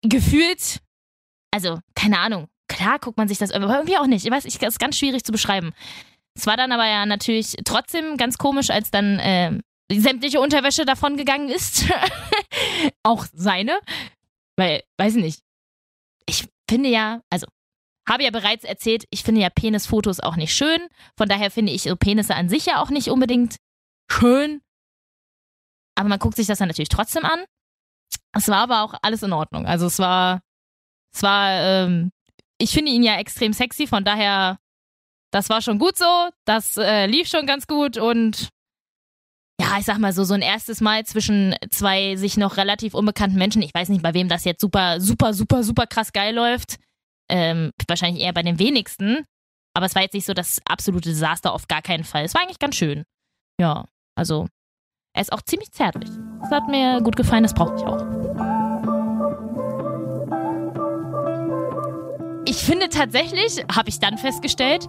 gefühlt, 0.01 0.79
also 1.51 1.79
keine 1.95 2.19
Ahnung, 2.19 2.47
klar 2.67 2.99
guckt 2.99 3.17
man 3.17 3.27
sich 3.27 3.37
das 3.37 3.51
aber 3.51 3.73
irgendwie 3.73 3.97
auch 3.97 4.07
nicht. 4.07 4.25
Ich 4.25 4.31
weiß, 4.31 4.45
ich, 4.45 4.57
das 4.57 4.75
ist 4.75 4.79
ganz 4.79 4.97
schwierig 4.97 5.23
zu 5.23 5.31
beschreiben. 5.31 5.73
Es 6.35 6.45
war 6.45 6.57
dann 6.57 6.71
aber 6.71 6.85
ja 6.85 7.05
natürlich 7.05 7.55
trotzdem 7.65 8.17
ganz 8.17 8.37
komisch, 8.37 8.69
als 8.69 8.91
dann 8.91 9.19
äh, 9.19 9.59
sämtliche 9.91 10.39
Unterwäsche 10.39 10.85
davon 10.85 11.17
gegangen 11.17 11.49
ist. 11.49 11.85
auch 13.03 13.25
seine. 13.33 13.79
Weil, 14.55 14.83
weiß 14.97 15.15
ich 15.15 15.23
nicht. 15.23 15.39
Ich 16.27 16.47
finde 16.69 16.89
ja, 16.89 17.21
also, 17.29 17.47
habe 18.07 18.23
ja 18.23 18.31
bereits 18.31 18.63
erzählt, 18.63 19.05
ich 19.09 19.23
finde 19.23 19.41
ja 19.41 19.49
Penisfotos 19.49 20.19
auch 20.19 20.35
nicht 20.35 20.53
schön. 20.53 20.79
Von 21.17 21.27
daher 21.27 21.51
finde 21.51 21.71
ich 21.71 21.83
so 21.83 21.95
Penisse 21.95 22.35
an 22.35 22.49
sich 22.49 22.65
ja 22.65 22.81
auch 22.81 22.89
nicht 22.89 23.09
unbedingt 23.09 23.55
schön. 24.11 24.61
aber 25.95 26.09
man 26.09 26.19
guckt 26.19 26.35
sich 26.35 26.47
das 26.47 26.59
dann 26.59 26.67
natürlich 26.67 26.89
trotzdem 26.89 27.25
an. 27.25 27.43
Es 28.38 28.48
war 28.48 28.58
aber 28.58 28.84
auch 28.84 28.94
alles 29.01 29.24
in 29.24 29.34
Ordnung. 29.34 29.65
Also 29.65 29.88
es 29.88 30.00
war, 30.00 30.41
es 31.13 31.24
war, 31.24 31.51
ähm, 31.51 32.12
ich 32.60 32.72
finde 32.72 32.91
ihn 32.91 33.03
ja 33.03 33.17
extrem 33.17 33.53
sexy, 33.53 33.88
von 33.88 34.03
daher, 34.03 34.58
das 35.32 35.50
war 35.50 35.62
schon 35.62 35.79
gut 35.79 35.98
so, 35.98 36.29
das 36.46 36.77
äh, 36.77 37.08
lief 37.08 37.27
schon 37.27 37.46
ganz 37.46 37.67
gut 37.67 37.98
und 37.98 38.50
ja, 39.60 39.77
ich 39.79 39.86
sag 39.86 39.98
mal 39.98 40.13
so, 40.13 40.24
so 40.24 40.36
ein 40.36 40.44
erstes 40.44 40.82
Mal 40.82 41.03
zwischen 41.06 41.56
zwei 41.72 42.15
sich 42.15 42.38
noch 42.38 42.58
relativ 42.58 42.94
unbekannten 42.94 43.38
Menschen. 43.38 43.63
Ich 43.63 43.74
weiß 43.74 43.89
nicht, 43.89 44.03
bei 44.03 44.13
wem 44.13 44.29
das 44.29 44.46
jetzt 44.46 44.62
super, 44.62 45.01
super, 45.01 45.34
super, 45.34 45.63
super 45.63 45.88
krass 45.88 46.13
geil 46.13 46.36
läuft. 46.36 46.77
Ähm, 47.29 47.72
wahrscheinlich 47.88 48.24
eher 48.24 48.34
bei 48.34 48.44
den 48.44 48.60
wenigsten. 48.60 49.25
Aber 49.74 49.88
es 49.88 49.96
war 49.96 50.03
jetzt 50.03 50.13
nicht 50.13 50.27
so 50.27 50.36
das 50.36 50.62
absolute 50.65 51.10
Desaster, 51.10 51.53
auf 51.53 51.67
gar 51.67 51.82
keinen 51.82 52.03
Fall. 52.03 52.24
Es 52.24 52.36
war 52.36 52.41
eigentlich 52.41 52.60
ganz 52.60 52.75
schön. 52.75 53.03
Ja, 53.60 53.86
also 54.15 54.48
er 55.13 55.22
ist 55.22 55.34
auch 55.34 55.41
ziemlich 55.41 55.72
zärtlich. 55.72 56.12
Das 56.41 56.51
hat 56.51 56.67
mir 56.67 57.01
gut 57.01 57.15
gefallen, 57.15 57.44
das 57.44 57.53
brauche 57.56 57.75
ich 57.75 57.84
auch. 57.84 58.16
Ich 62.57 62.63
finde 62.63 62.89
tatsächlich, 62.89 63.63
habe 63.71 63.87
ich 63.87 63.99
dann 63.99 64.17
festgestellt, 64.17 64.87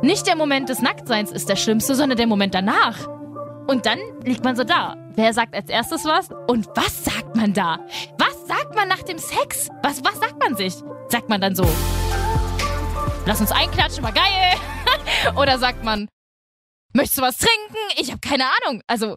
nicht 0.00 0.26
der 0.26 0.34
Moment 0.34 0.70
des 0.70 0.80
Nacktseins 0.80 1.30
ist 1.30 1.46
der 1.46 1.56
schlimmste, 1.56 1.94
sondern 1.94 2.16
der 2.16 2.26
Moment 2.26 2.54
danach. 2.54 3.06
Und 3.66 3.84
dann 3.84 3.98
liegt 4.24 4.42
man 4.42 4.56
so 4.56 4.64
da. 4.64 4.96
Wer 5.14 5.34
sagt 5.34 5.54
als 5.54 5.68
erstes 5.68 6.06
was? 6.06 6.30
Und 6.48 6.68
was 6.74 7.04
sagt 7.04 7.36
man 7.36 7.52
da? 7.52 7.80
Was 8.16 8.48
sagt 8.48 8.74
man 8.74 8.88
nach 8.88 9.02
dem 9.02 9.18
Sex? 9.18 9.68
Was, 9.82 10.02
was 10.02 10.18
sagt 10.20 10.42
man 10.42 10.56
sich? 10.56 10.72
Sagt 11.08 11.28
man 11.28 11.42
dann 11.42 11.54
so, 11.54 11.68
lass 13.26 13.42
uns 13.42 13.52
einklatschen, 13.52 14.02
war 14.02 14.12
geil. 14.12 14.54
Oder 15.36 15.58
sagt 15.58 15.84
man, 15.84 16.08
möchtest 16.94 17.18
du 17.18 17.22
was 17.22 17.36
trinken? 17.36 17.76
Ich 17.98 18.08
habe 18.08 18.20
keine 18.20 18.44
Ahnung. 18.44 18.80
Also 18.86 19.16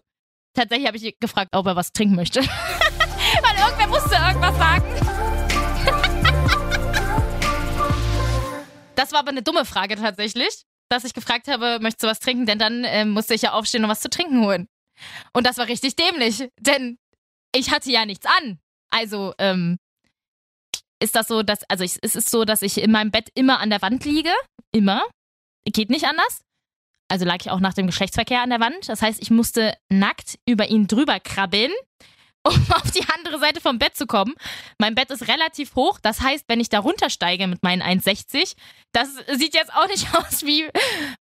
tatsächlich 0.54 0.88
habe 0.88 0.98
ich 0.98 1.18
gefragt, 1.22 1.52
ob 1.54 1.66
er 1.66 1.78
was 1.78 1.94
trinken 1.94 2.16
möchte. 2.16 2.42
Weil 3.42 3.66
irgendwer 3.66 3.88
musste 3.88 4.16
irgendwas 4.16 4.58
sagen. 4.58 5.15
Das 8.96 9.12
war 9.12 9.20
aber 9.20 9.30
eine 9.30 9.44
dumme 9.44 9.66
Frage 9.66 9.96
tatsächlich 9.96 10.66
dass 10.90 11.04
ich 11.04 11.14
gefragt 11.14 11.48
habe, 11.48 11.80
möchtest 11.82 12.04
du 12.04 12.08
was 12.08 12.20
trinken? 12.20 12.46
Denn 12.46 12.60
dann 12.60 12.84
äh, 12.84 13.06
musste 13.06 13.34
ich 13.34 13.44
ja 13.44 13.54
aufstehen 13.54 13.84
und 13.84 13.90
was 13.90 14.02
zu 14.02 14.10
trinken 14.10 14.44
holen. 14.44 14.68
Und 15.34 15.46
das 15.46 15.58
war 15.58 15.68
richtig 15.68 15.96
dämlich, 15.96 16.50
denn 16.60 16.98
ich 17.54 17.72
hatte 17.72 17.92
ja 17.92 18.06
nichts 18.06 18.26
an. 18.26 18.60
Also, 18.92 19.34
ähm, 19.40 19.78
ist 21.02 21.16
das 21.16 21.28
so, 21.28 21.44
dass, 21.44 21.60
also 21.70 21.84
ich, 21.84 21.98
es 22.02 22.16
ist 22.16 22.30
so, 22.30 22.46
dass 22.46 22.62
ich 22.62 22.78
in 22.78 22.92
meinem 22.92 23.12
Bett 23.12 23.30
immer 23.36 23.60
an 23.60 23.70
der 23.70 23.82
Wand 23.82 24.06
liege. 24.06 24.32
Immer. 24.72 25.04
Geht 25.66 25.90
nicht 25.90 26.06
anders. 26.06 26.42
Also 27.10 27.26
lag 27.26 27.38
ich 27.42 27.52
auch 27.52 27.60
nach 27.60 27.74
dem 27.74 27.88
Geschlechtsverkehr 27.88 28.42
an 28.42 28.50
der 28.50 28.60
Wand. 28.60 28.88
Das 28.88 29.02
heißt, 29.02 29.22
ich 29.22 29.30
musste 29.30 29.76
nackt 29.90 30.40
über 30.48 30.70
ihn 30.70 30.88
drüber 30.88 31.20
krabbeln 31.20 31.72
um 32.46 32.54
auf 32.76 32.92
die 32.92 33.04
andere 33.14 33.40
Seite 33.40 33.60
vom 33.60 33.80
Bett 33.80 33.98
zu 33.98 34.06
kommen. 34.06 34.34
Mein 34.78 34.96
Bett 34.96 35.10
ist 35.12 35.28
relativ 35.28 35.76
hoch, 35.76 36.00
das 36.02 36.22
heißt, 36.22 36.46
wenn 36.48 36.60
ich 36.60 36.70
da 36.70 36.80
runtersteige 36.80 37.48
mit 37.48 37.64
meinen 37.64 37.82
1,60, 37.82 38.56
das 38.92 39.10
sieht 39.34 39.54
jetzt 39.54 39.74
auch 39.74 39.88
nicht 39.88 40.08
aus 40.16 40.46
wie, 40.46 40.70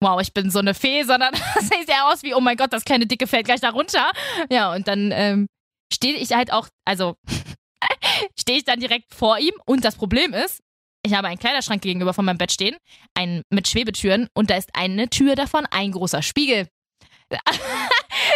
wow, 0.00 0.20
ich 0.20 0.34
bin 0.34 0.50
so 0.50 0.58
eine 0.58 0.74
Fee, 0.74 1.04
sondern 1.04 1.32
das 1.54 1.68
sieht 1.68 1.88
ja 1.88 2.10
aus 2.10 2.22
wie, 2.22 2.34
oh 2.34 2.40
mein 2.40 2.56
Gott, 2.56 2.72
das 2.72 2.84
kleine 2.84 3.06
Dicke 3.06 3.26
fällt 3.26 3.46
gleich 3.46 3.60
da 3.60 3.70
runter. 3.70 4.10
Ja, 4.50 4.74
und 4.74 4.88
dann 4.88 5.10
ähm, 5.12 5.46
stehe 5.92 6.14
ich 6.14 6.32
halt 6.32 6.52
auch, 6.52 6.68
also 6.84 7.16
stehe 8.38 8.58
ich 8.58 8.64
dann 8.64 8.80
direkt 8.80 9.14
vor 9.14 9.38
ihm 9.38 9.54
und 9.66 9.84
das 9.84 9.96
Problem 9.96 10.34
ist, 10.34 10.60
ich 11.04 11.14
habe 11.14 11.26
einen 11.26 11.38
Kleiderschrank 11.38 11.82
gegenüber 11.82 12.14
von 12.14 12.24
meinem 12.24 12.38
Bett 12.38 12.52
stehen, 12.52 12.76
einen 13.14 13.42
mit 13.50 13.66
Schwebetüren 13.66 14.28
und 14.34 14.50
da 14.50 14.56
ist 14.56 14.70
eine 14.74 15.08
Tür 15.08 15.34
davon 15.34 15.66
ein 15.66 15.90
großer 15.90 16.22
Spiegel. 16.22 16.68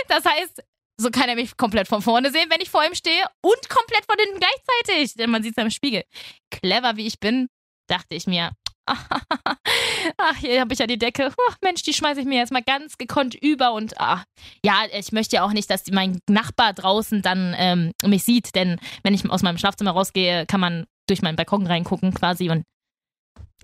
das 0.08 0.24
heißt, 0.24 0.62
so 0.98 1.10
kann 1.10 1.28
er 1.28 1.34
mich 1.34 1.56
komplett 1.56 1.88
von 1.88 2.02
vorne 2.02 2.30
sehen, 2.30 2.48
wenn 2.50 2.60
ich 2.60 2.70
vor 2.70 2.84
ihm 2.84 2.94
stehe 2.94 3.24
und 3.42 3.68
komplett 3.68 4.04
von 4.06 4.16
hinten 4.18 4.40
gleichzeitig, 4.40 5.14
denn 5.14 5.30
man 5.30 5.42
sieht 5.42 5.56
es 5.56 5.62
im 5.62 5.70
Spiegel. 5.70 6.04
Clever 6.50 6.96
wie 6.96 7.06
ich 7.06 7.20
bin, 7.20 7.48
dachte 7.86 8.14
ich 8.14 8.26
mir, 8.26 8.52
ach, 8.86 10.36
hier 10.38 10.60
habe 10.60 10.72
ich 10.72 10.78
ja 10.78 10.86
die 10.86 10.98
Decke. 10.98 11.32
Oh, 11.36 11.52
Mensch, 11.62 11.82
die 11.82 11.92
schmeiße 11.92 12.20
ich 12.20 12.26
mir 12.26 12.38
jetzt 12.38 12.52
mal 12.52 12.62
ganz 12.62 12.96
gekonnt 12.98 13.34
über 13.34 13.72
und 13.72 13.94
ach, 13.98 14.24
ja, 14.64 14.84
ich 14.92 15.12
möchte 15.12 15.36
ja 15.36 15.44
auch 15.44 15.52
nicht, 15.52 15.68
dass 15.68 15.90
mein 15.90 16.20
Nachbar 16.28 16.72
draußen 16.72 17.20
dann 17.20 17.54
ähm, 17.58 17.92
mich 18.04 18.24
sieht, 18.24 18.54
denn 18.54 18.78
wenn 19.02 19.12
ich 19.12 19.28
aus 19.28 19.42
meinem 19.42 19.58
Schlafzimmer 19.58 19.90
rausgehe, 19.90 20.46
kann 20.46 20.60
man 20.60 20.86
durch 21.08 21.20
meinen 21.20 21.36
Balkon 21.36 21.66
reingucken 21.66 22.14
quasi 22.14 22.48
und 22.48 22.64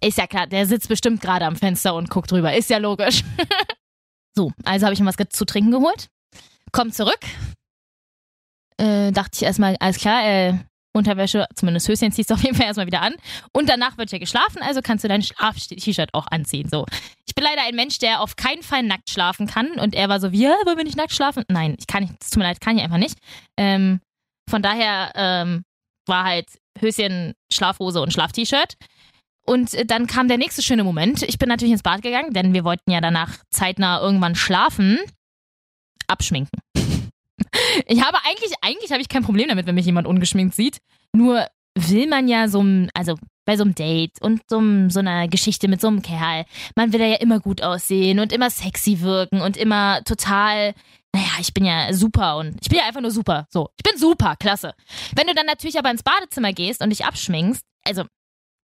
ist 0.04 0.18
ja 0.18 0.26
klar, 0.26 0.48
der 0.48 0.66
sitzt 0.66 0.88
bestimmt 0.88 1.20
gerade 1.20 1.46
am 1.46 1.54
Fenster 1.54 1.94
und 1.94 2.10
guckt 2.10 2.32
drüber, 2.32 2.54
ist 2.54 2.70
ja 2.70 2.78
logisch. 2.78 3.22
so, 4.36 4.52
also 4.64 4.86
habe 4.86 4.94
ich 4.94 5.00
ihm 5.00 5.06
was 5.06 5.16
zu 5.30 5.44
trinken 5.44 5.70
geholt 5.70 6.08
Komm 6.72 6.90
zurück. 6.90 7.20
Äh, 8.78 9.12
dachte 9.12 9.32
ich 9.34 9.42
erstmal, 9.42 9.76
alles 9.76 9.98
klar, 9.98 10.24
äh, 10.24 10.54
Unterwäsche, 10.94 11.46
zumindest 11.54 11.88
Höschen 11.88 12.12
ziehst 12.12 12.30
du 12.30 12.34
auf 12.34 12.42
jeden 12.42 12.54
Fall 12.54 12.66
erstmal 12.66 12.86
wieder 12.86 13.02
an. 13.02 13.14
Und 13.52 13.68
danach 13.68 13.96
wird 13.96 14.12
ja 14.12 14.18
geschlafen, 14.18 14.60
also 14.60 14.80
kannst 14.82 15.04
du 15.04 15.08
dein 15.08 15.22
Schlaf-T-Shirt 15.22 16.10
auch 16.12 16.26
anziehen. 16.26 16.68
So. 16.70 16.84
Ich 17.26 17.34
bin 17.34 17.44
leider 17.44 17.62
ein 17.62 17.74
Mensch, 17.74 17.98
der 17.98 18.20
auf 18.20 18.36
keinen 18.36 18.62
Fall 18.62 18.82
nackt 18.82 19.08
schlafen 19.08 19.46
kann. 19.46 19.72
Und 19.72 19.94
er 19.94 20.08
war 20.08 20.20
so, 20.20 20.32
wie, 20.32 20.42
ja, 20.42 20.54
wollen 20.64 20.76
wir 20.76 20.84
nicht 20.84 20.96
nackt 20.96 21.14
schlafen? 21.14 21.44
Nein, 21.48 21.76
ich 21.78 21.86
kann 21.86 22.02
nicht, 22.02 22.14
es 22.20 22.30
tut 22.30 22.38
mir 22.38 22.44
leid, 22.44 22.60
kann 22.60 22.76
ich 22.76 22.82
einfach 22.82 22.98
nicht. 22.98 23.18
Ähm, 23.56 24.00
von 24.50 24.60
daher 24.60 25.12
ähm, 25.14 25.64
war 26.06 26.24
halt 26.24 26.46
Höschen, 26.78 27.34
Schlafhose 27.50 28.02
und 28.02 28.12
Schlaf-T-Shirt. 28.12 28.74
Und 29.46 29.72
äh, 29.74 29.86
dann 29.86 30.06
kam 30.06 30.28
der 30.28 30.38
nächste 30.38 30.62
schöne 30.62 30.84
Moment. 30.84 31.22
Ich 31.22 31.38
bin 31.38 31.48
natürlich 31.48 31.72
ins 31.72 31.82
Bad 31.82 32.02
gegangen, 32.02 32.34
denn 32.34 32.52
wir 32.52 32.64
wollten 32.64 32.90
ja 32.90 33.00
danach 33.00 33.38
zeitnah 33.50 34.00
irgendwann 34.00 34.34
schlafen 34.34 34.98
abschminken. 36.06 36.60
Ich 37.86 38.02
habe 38.02 38.18
eigentlich, 38.24 38.52
eigentlich 38.60 38.92
habe 38.92 39.00
ich 39.00 39.08
kein 39.08 39.24
Problem 39.24 39.48
damit, 39.48 39.66
wenn 39.66 39.74
mich 39.74 39.86
jemand 39.86 40.06
ungeschminkt 40.06 40.54
sieht. 40.54 40.78
Nur 41.12 41.46
will 41.74 42.06
man 42.06 42.28
ja 42.28 42.48
so 42.48 42.64
also 42.94 43.16
bei 43.44 43.56
so 43.56 43.64
einem 43.64 43.74
Date 43.74 44.20
und 44.20 44.42
so, 44.48 44.60
so 44.88 45.00
einer 45.00 45.26
Geschichte 45.28 45.68
mit 45.68 45.80
so 45.80 45.88
einem 45.88 46.02
Kerl, 46.02 46.44
man 46.76 46.92
will 46.92 47.00
ja 47.00 47.16
immer 47.16 47.40
gut 47.40 47.62
aussehen 47.62 48.20
und 48.20 48.32
immer 48.32 48.50
sexy 48.50 49.00
wirken 49.00 49.40
und 49.40 49.56
immer 49.56 50.02
total, 50.04 50.74
naja, 51.12 51.30
ich 51.40 51.52
bin 51.52 51.64
ja 51.64 51.92
super 51.92 52.36
und 52.36 52.56
ich 52.60 52.68
bin 52.68 52.78
ja 52.78 52.86
einfach 52.86 53.00
nur 53.00 53.10
super. 53.10 53.46
So, 53.50 53.70
ich 53.76 53.82
bin 53.82 53.98
super, 53.98 54.36
klasse. 54.36 54.74
Wenn 55.16 55.26
du 55.26 55.34
dann 55.34 55.46
natürlich 55.46 55.78
aber 55.78 55.90
ins 55.90 56.02
Badezimmer 56.02 56.52
gehst 56.52 56.82
und 56.82 56.90
dich 56.90 57.04
abschminkst, 57.04 57.64
also 57.84 58.04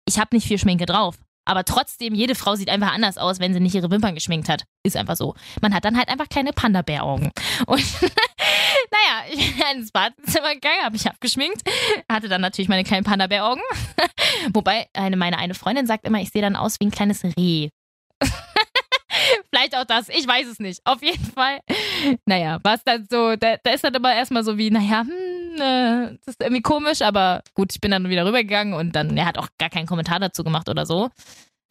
ich 0.07 0.19
habe 0.19 0.35
nicht 0.35 0.47
viel 0.47 0.59
Schminke 0.59 0.87
drauf. 0.87 1.17
Aber 1.49 1.65
trotzdem, 1.65 2.15
jede 2.15 2.35
Frau 2.35 2.57
sieht 2.57 2.69
einfach 2.69 2.93
anders 2.93 3.17
aus, 3.17 3.41
wenn 3.41 3.55
sie 3.55 3.61
nicht 3.61 3.75
ihre 3.75 3.91
Wimpern 3.91 4.15
geschminkt 4.15 4.51
hat. 4.51 4.65
Ist 4.83 4.99
einfach 4.99 5.17
so. 5.17 5.35
Man 5.63 5.73
hat 5.75 5.83
dann 5.87 5.97
halt 5.97 6.11
einfach 6.11 6.29
kleine 6.29 6.53
Panda-Bär-Augen. 6.53 7.33
Und 7.67 7.81
naja, 8.03 9.25
ich 9.31 9.57
bin 9.57 9.65
ins 9.79 9.91
Badezimmer 9.91 10.53
gegangen, 10.53 10.83
habe 10.83 10.93
mich 10.93 11.07
abgeschminkt, 11.07 11.63
hatte 12.07 12.29
dann 12.29 12.43
natürlich 12.43 12.69
meine 12.69 12.85
kleinen 12.85 13.05
Panda-Bär-Augen. 13.05 13.63
Wobei 14.53 14.89
eine, 14.93 15.17
meine 15.17 15.39
eine 15.39 15.55
Freundin 15.55 15.87
sagt 15.87 16.07
immer, 16.07 16.21
ich 16.21 16.29
sehe 16.29 16.43
dann 16.43 16.55
aus 16.55 16.81
wie 16.81 16.85
ein 16.85 16.91
kleines 16.91 17.25
Reh. 17.25 17.71
Vielleicht 19.51 19.77
auch 19.77 19.85
das, 19.85 20.09
ich 20.11 20.27
weiß 20.27 20.47
es 20.47 20.59
nicht. 20.59 20.81
Auf 20.85 21.03
jeden 21.03 21.25
Fall, 21.25 21.61
naja, 22.27 22.59
war 22.63 22.75
es 22.75 22.85
dann 22.85 23.07
so, 23.11 23.37
da, 23.37 23.57
da 23.63 23.71
ist 23.71 23.83
dann 23.85 23.95
immer 23.95 24.15
erstmal 24.15 24.45
so 24.45 24.59
wie, 24.59 24.71
naja, 24.71 25.03
hm, 25.03 25.61
äh, 25.61 26.19
das 26.25 26.35
ist 26.35 26.43
irgendwie 26.43 26.63
komisch, 26.63 27.03
aber 27.03 27.43
gut, 27.55 27.73
ich 27.73 27.81
bin 27.81 27.91
dann 27.91 28.09
wieder 28.09 28.27
rübergegangen 28.27 28.75
und 28.75 28.95
dann, 28.95 29.17
er 29.17 29.27
hat 29.27 29.39
auch 29.39 29.49
gar 29.59 29.71
keinen 29.71 29.87
Kommentar 29.87 30.21
dazu 30.21 30.45
gemacht 30.45 30.69
oder 30.69 30.85
so. 30.85 31.11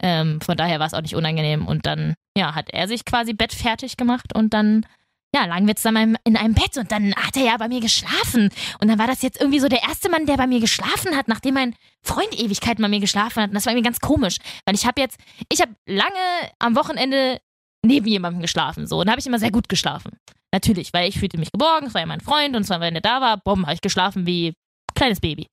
Ähm, 0.00 0.40
von 0.40 0.56
daher 0.56 0.78
war 0.78 0.86
es 0.86 0.94
auch 0.94 1.02
nicht 1.02 1.16
unangenehm. 1.16 1.66
Und 1.66 1.86
dann, 1.86 2.14
ja, 2.36 2.54
hat 2.54 2.70
er 2.70 2.88
sich 2.88 3.04
quasi 3.04 3.32
bettfertig 3.32 3.96
gemacht 3.96 4.34
und 4.34 4.54
dann, 4.54 4.86
ja, 5.34 5.44
lagen 5.44 5.66
wir 5.66 5.76
zusammen 5.76 6.16
in 6.24 6.36
einem 6.36 6.54
Bett 6.54 6.76
und 6.78 6.90
dann 6.90 7.14
hat 7.14 7.36
er 7.36 7.44
ja 7.44 7.56
bei 7.58 7.68
mir 7.68 7.80
geschlafen. 7.80 8.50
Und 8.80 8.88
dann 8.88 8.98
war 8.98 9.06
das 9.06 9.22
jetzt 9.22 9.40
irgendwie 9.40 9.60
so 9.60 9.68
der 9.68 9.82
erste 9.82 10.08
Mann, 10.08 10.26
der 10.26 10.36
bei 10.36 10.46
mir 10.46 10.60
geschlafen 10.60 11.16
hat, 11.16 11.28
nachdem 11.28 11.54
mein 11.54 11.74
Freund 12.02 12.32
Ewigkeiten 12.32 12.82
bei 12.82 12.88
mir 12.88 13.00
geschlafen 13.00 13.42
hat. 13.42 13.50
Und 13.50 13.54
das 13.54 13.66
war 13.66 13.72
irgendwie 13.72 13.86
ganz 13.86 14.00
komisch. 14.00 14.38
Weil 14.64 14.74
ich 14.74 14.86
habe 14.86 15.00
jetzt, 15.00 15.18
ich 15.52 15.60
habe 15.60 15.74
lange 15.86 16.14
am 16.58 16.76
Wochenende 16.76 17.40
neben 17.84 18.06
jemandem 18.06 18.42
geschlafen. 18.42 18.86
So. 18.86 19.00
Und 19.00 19.10
habe 19.10 19.20
ich 19.20 19.26
immer 19.26 19.38
sehr 19.38 19.50
gut 19.50 19.68
geschlafen. 19.68 20.18
Natürlich, 20.52 20.92
weil 20.92 21.08
ich 21.08 21.18
fühlte 21.18 21.38
mich 21.38 21.52
geborgen, 21.52 21.86
es 21.86 21.94
war 21.94 22.00
ja 22.00 22.06
mein 22.06 22.20
Freund 22.20 22.56
und 22.56 22.64
zwar, 22.64 22.80
wenn 22.80 22.94
er 22.94 23.00
da 23.02 23.20
war, 23.20 23.36
bumm, 23.36 23.66
habe 23.66 23.74
ich 23.74 23.80
geschlafen 23.80 24.26
wie 24.26 24.54
kleines 24.94 25.20
Baby. 25.20 25.48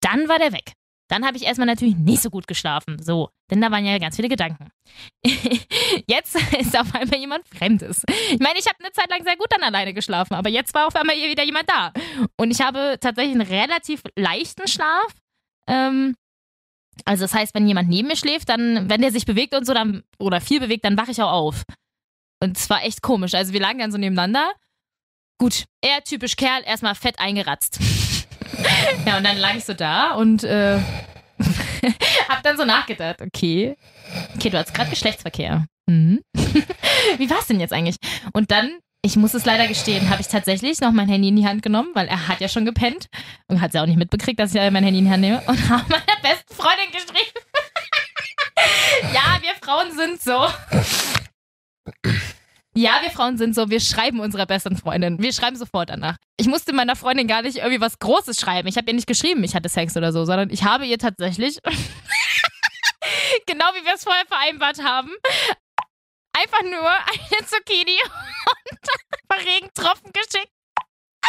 Dann 0.00 0.28
war 0.28 0.38
der 0.38 0.52
weg. 0.52 0.72
Dann 1.10 1.24
habe 1.24 1.38
ich 1.38 1.44
erstmal 1.44 1.66
natürlich 1.66 1.96
nicht 1.96 2.20
so 2.20 2.28
gut 2.28 2.46
geschlafen. 2.46 3.02
So, 3.02 3.30
denn 3.50 3.62
da 3.62 3.70
waren 3.70 3.84
ja 3.84 3.98
ganz 3.98 4.16
viele 4.16 4.28
Gedanken. 4.28 4.68
jetzt 6.06 6.36
ist 6.58 6.78
auf 6.78 6.94
einmal 6.94 7.18
jemand 7.18 7.48
Fremdes. 7.48 8.02
Ich 8.30 8.38
meine, 8.38 8.58
ich 8.58 8.66
habe 8.66 8.76
eine 8.80 8.92
Zeit 8.92 9.08
lang 9.08 9.24
sehr 9.24 9.36
gut 9.36 9.48
dann 9.50 9.62
alleine 9.62 9.94
geschlafen, 9.94 10.34
aber 10.34 10.50
jetzt 10.50 10.74
war 10.74 10.86
auf 10.86 10.96
einmal 10.96 11.16
wieder 11.16 11.44
jemand 11.44 11.68
da. 11.68 11.92
Und 12.36 12.50
ich 12.50 12.60
habe 12.60 12.98
tatsächlich 13.00 13.34
einen 13.34 13.48
relativ 13.48 14.02
leichten 14.16 14.68
Schlaf. 14.68 15.14
Ähm, 15.66 16.14
also 17.04 17.24
das 17.24 17.34
heißt, 17.34 17.54
wenn 17.54 17.66
jemand 17.66 17.88
neben 17.88 18.08
mir 18.08 18.16
schläft, 18.16 18.48
dann, 18.48 18.88
wenn 18.88 19.00
der 19.00 19.12
sich 19.12 19.26
bewegt 19.26 19.54
und 19.54 19.66
so, 19.66 19.74
dann, 19.74 20.02
oder 20.18 20.40
viel 20.40 20.60
bewegt, 20.60 20.84
dann 20.84 20.96
wache 20.96 21.10
ich 21.10 21.22
auch 21.22 21.32
auf. 21.32 21.64
Und 22.40 22.56
es 22.56 22.70
war 22.70 22.84
echt 22.84 23.02
komisch. 23.02 23.34
Also 23.34 23.52
wir 23.52 23.60
lagen 23.60 23.78
dann 23.78 23.92
so 23.92 23.98
nebeneinander. 23.98 24.52
Gut, 25.40 25.64
er 25.80 26.02
typisch 26.02 26.36
Kerl, 26.36 26.62
erstmal 26.64 26.94
fett 26.94 27.18
eingeratzt. 27.18 27.78
ja, 29.06 29.18
und 29.18 29.24
dann 29.24 29.38
lag 29.38 29.54
ich 29.54 29.64
so 29.64 29.74
da 29.74 30.12
und 30.14 30.44
äh, 30.44 30.80
hab 32.28 32.42
dann 32.42 32.56
so 32.56 32.64
nachgedacht, 32.64 33.22
okay. 33.22 33.76
Okay, 34.34 34.50
du 34.50 34.58
hast 34.58 34.74
gerade 34.74 34.90
Geschlechtsverkehr. 34.90 35.66
Mhm. 35.86 36.20
Wie 37.18 37.30
war's 37.30 37.46
denn 37.46 37.60
jetzt 37.60 37.72
eigentlich? 37.72 37.96
Und 38.32 38.50
dann 38.50 38.78
ich 39.02 39.16
muss 39.16 39.34
es 39.34 39.44
leider 39.44 39.68
gestehen, 39.68 40.10
habe 40.10 40.20
ich 40.20 40.28
tatsächlich 40.28 40.80
noch 40.80 40.92
mein 40.92 41.08
Handy 41.08 41.28
in 41.28 41.36
die 41.36 41.46
Hand 41.46 41.62
genommen, 41.62 41.90
weil 41.94 42.08
er 42.08 42.26
hat 42.28 42.40
ja 42.40 42.48
schon 42.48 42.64
gepennt 42.64 43.08
und 43.46 43.60
hat 43.60 43.72
ja 43.74 43.82
auch 43.82 43.86
nicht 43.86 43.98
mitbekriegt, 43.98 44.40
dass 44.40 44.54
ich 44.54 44.60
mein 44.70 44.82
Handy 44.82 44.98
in 44.98 45.04
die 45.04 45.10
Hand 45.10 45.20
nehme 45.20 45.40
und 45.46 45.68
habe 45.68 45.84
meiner 45.88 46.20
besten 46.22 46.54
Freundin 46.54 46.90
geschrieben. 46.92 47.38
ja, 49.14 49.38
wir 49.40 49.54
Frauen 49.62 49.92
sind 49.96 50.20
so. 50.20 50.48
Ja, 52.74 52.98
wir 53.02 53.10
Frauen 53.10 53.38
sind 53.38 53.54
so, 53.54 53.70
wir 53.70 53.80
schreiben 53.80 54.20
unserer 54.20 54.46
besten 54.46 54.76
Freundin. 54.76 55.20
Wir 55.20 55.32
schreiben 55.32 55.56
sofort 55.56 55.90
danach. 55.90 56.16
Ich 56.36 56.46
musste 56.46 56.72
meiner 56.72 56.96
Freundin 56.96 57.28
gar 57.28 57.42
nicht 57.42 57.58
irgendwie 57.58 57.80
was 57.80 57.98
Großes 57.98 58.38
schreiben. 58.40 58.68
Ich 58.68 58.76
habe 58.76 58.88
ihr 58.88 58.94
nicht 58.94 59.06
geschrieben, 59.06 59.42
ich 59.44 59.54
hatte 59.54 59.68
Sex 59.68 59.96
oder 59.96 60.12
so, 60.12 60.24
sondern 60.24 60.50
ich 60.50 60.64
habe 60.64 60.86
ihr 60.86 60.98
tatsächlich, 60.98 61.58
genau 63.46 63.64
wie 63.74 63.84
wir 63.84 63.94
es 63.94 64.04
vorher 64.04 64.26
vereinbart 64.26 64.82
haben, 64.82 65.10
einfach 66.38 66.62
nur 66.62 66.88
eine 66.88 67.46
Zucchini 67.46 67.98
und 68.04 68.78
ein 68.78 69.28
paar 69.28 69.38
Regentropfen 69.38 70.12
geschickt. 70.12 70.52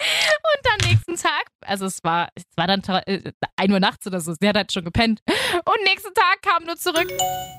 und 0.00 0.72
am 0.72 0.90
nächsten 0.90 1.16
Tag, 1.16 1.46
also 1.60 1.86
es 1.86 2.02
war, 2.02 2.28
es 2.34 2.44
war 2.56 2.66
dann 2.66 2.82
äh, 3.06 3.32
1 3.56 3.72
Uhr 3.72 3.80
nachts 3.80 4.06
oder 4.06 4.20
so, 4.20 4.34
sie 4.38 4.48
hat 4.48 4.56
halt 4.56 4.72
schon 4.72 4.84
gepennt. 4.84 5.22
Und 5.26 5.84
nächsten 5.84 6.12
Tag 6.12 6.42
kam 6.42 6.64
nur 6.64 6.76
zurück. 6.76 7.10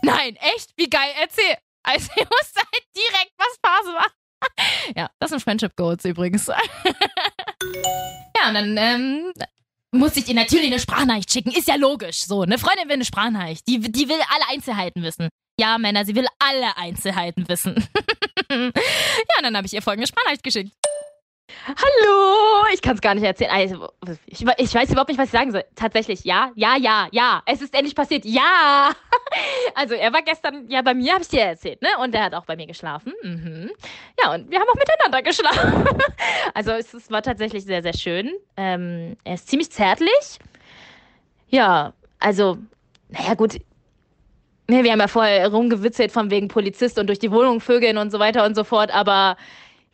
Nein, 0.04 0.36
echt? 0.56 0.72
Wie 0.78 0.90
geil, 0.90 1.12
erzähl. 1.20 1.58
Also 1.84 2.10
ich 2.16 2.26
wusste 2.30 2.60
halt 2.60 2.84
direkt, 2.96 3.34
was 3.38 3.58
Phase 3.66 3.94
war. 3.94 4.08
ja, 4.96 5.10
das 5.20 5.32
sind 5.32 5.42
Friendship 5.42 5.76
Goals 5.76 6.06
übrigens. 6.06 6.48
ja, 6.48 6.58
und 8.48 8.54
dann 8.54 8.78
ähm, 8.78 9.34
musste 9.92 10.20
ich 10.20 10.28
ihr 10.28 10.36
natürlich 10.36 10.68
eine 10.68 10.80
Sprachnachricht 10.80 11.32
schicken. 11.32 11.52
Ist 11.52 11.68
ja 11.68 11.76
logisch. 11.76 12.24
So, 12.26 12.42
eine 12.42 12.58
Freundin 12.58 12.88
will 12.88 12.96
eine 12.96 13.06
Sprachnachricht. 13.06 13.68
Die, 13.68 13.80
die 13.80 14.08
will 14.08 14.20
alle 14.30 14.48
Einzelheiten 14.50 15.04
wissen. 15.04 15.30
Ja, 15.60 15.78
Männer, 15.78 16.06
sie 16.06 16.16
will 16.16 16.26
alle 16.40 16.78
Einzelheiten 16.78 17.50
wissen. 17.50 17.76
ja, 18.50 19.42
dann 19.42 19.58
habe 19.58 19.68
ich 19.68 19.74
ihr 19.74 19.82
folgende 19.82 20.08
Sprachnachricht 20.08 20.44
geschickt. 20.44 20.72
Hallo, 21.68 22.64
ich 22.74 22.82
kann 22.82 22.96
es 22.96 23.02
gar 23.02 23.14
nicht 23.14 23.26
erzählen. 23.26 23.52
Also, 23.52 23.90
ich, 24.26 24.46
ich, 24.58 24.74
weiß 24.74 24.90
überhaupt 24.90 25.10
nicht, 25.10 25.18
was 25.18 25.26
ich 25.26 25.32
sagen 25.32 25.52
soll. 25.52 25.66
Tatsächlich, 25.76 26.24
ja, 26.24 26.52
ja, 26.56 26.78
ja, 26.78 27.10
ja. 27.12 27.44
Es 27.46 27.62
ist 27.62 27.74
endlich 27.74 27.94
passiert, 27.94 28.24
ja. 28.24 28.92
Also, 29.76 29.96
er 29.96 30.12
war 30.14 30.22
gestern 30.22 30.70
ja 30.70 30.82
bei 30.82 30.94
mir, 30.94 31.14
habe 31.14 31.22
ich 31.22 31.28
dir 31.28 31.42
erzählt, 31.42 31.82
ne? 31.82 31.90
Und 32.02 32.16
er 32.16 32.24
hat 32.24 32.34
auch 32.34 32.46
bei 32.46 32.56
mir 32.56 32.66
geschlafen. 32.66 33.14
Mhm. 33.22 33.70
Ja, 34.20 34.34
und 34.34 34.50
wir 34.50 34.60
haben 34.60 34.68
auch 34.70 34.76
miteinander 34.76 35.22
geschlafen. 35.22 35.86
Also, 36.54 36.72
es, 36.72 36.94
es 36.94 37.12
war 37.12 37.22
tatsächlich 37.22 37.66
sehr, 37.66 37.84
sehr 37.84 37.94
schön. 37.94 38.32
Ähm, 38.56 39.18
er 39.26 39.36
ist 39.36 39.50
ziemlich 39.50 39.70
zärtlich. 39.72 40.40
Ja, 41.50 41.94
also, 42.20 42.58
naja, 43.10 43.34
gut. 43.34 43.60
Ne, 44.70 44.84
wir 44.84 44.92
haben 44.92 45.00
ja 45.00 45.08
vorher 45.08 45.50
rumgewitzelt 45.50 46.12
von 46.12 46.30
wegen 46.30 46.48
Polizist 46.48 47.00
und 47.00 47.08
durch 47.08 47.18
die 47.18 47.32
Wohnung 47.32 47.60
vögeln 47.60 47.98
und 47.98 48.12
so 48.12 48.20
weiter 48.20 48.46
und 48.46 48.56
so 48.56 48.64
fort, 48.64 48.94
aber 48.94 49.36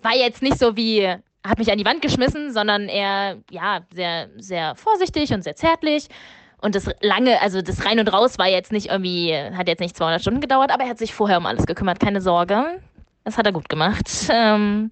war 0.02 0.16
jetzt 0.16 0.42
nicht 0.42 0.60
so 0.60 0.76
wie 0.76 1.16
hat 1.46 1.60
mich 1.60 1.72
an 1.72 1.78
die 1.78 1.86
Wand 1.86 2.02
geschmissen, 2.02 2.52
sondern 2.52 2.90
eher, 2.90 3.38
ja, 3.52 3.82
sehr, 3.94 4.30
sehr 4.38 4.76
vorsichtig 4.76 5.32
und 5.32 5.44
sehr 5.44 5.56
zärtlich. 5.56 6.08
Und 6.60 6.76
das 6.76 6.90
lange, 7.02 7.40
also 7.42 7.62
das 7.62 7.86
Rein 7.86 8.00
und 8.00 8.12
Raus 8.12 8.38
war 8.38 8.48
jetzt 8.48 8.72
nicht 8.72 8.88
irgendwie, 8.88 9.34
hat 9.34 9.68
jetzt 9.68 9.80
nicht 9.80 9.96
200 9.96 10.22
Stunden 10.22 10.42
gedauert, 10.42 10.72
aber 10.72 10.84
er 10.84 10.90
hat 10.90 10.98
sich 10.98 11.14
vorher 11.14 11.38
um 11.38 11.46
alles 11.46 11.66
gekümmert, 11.66 12.00
keine 12.00 12.20
Sorge. 12.20 12.82
Das 13.24 13.38
hat 13.38 13.46
er 13.46 13.54
gut 13.54 13.70
gemacht. 13.70 14.10
Ähm, 14.30 14.90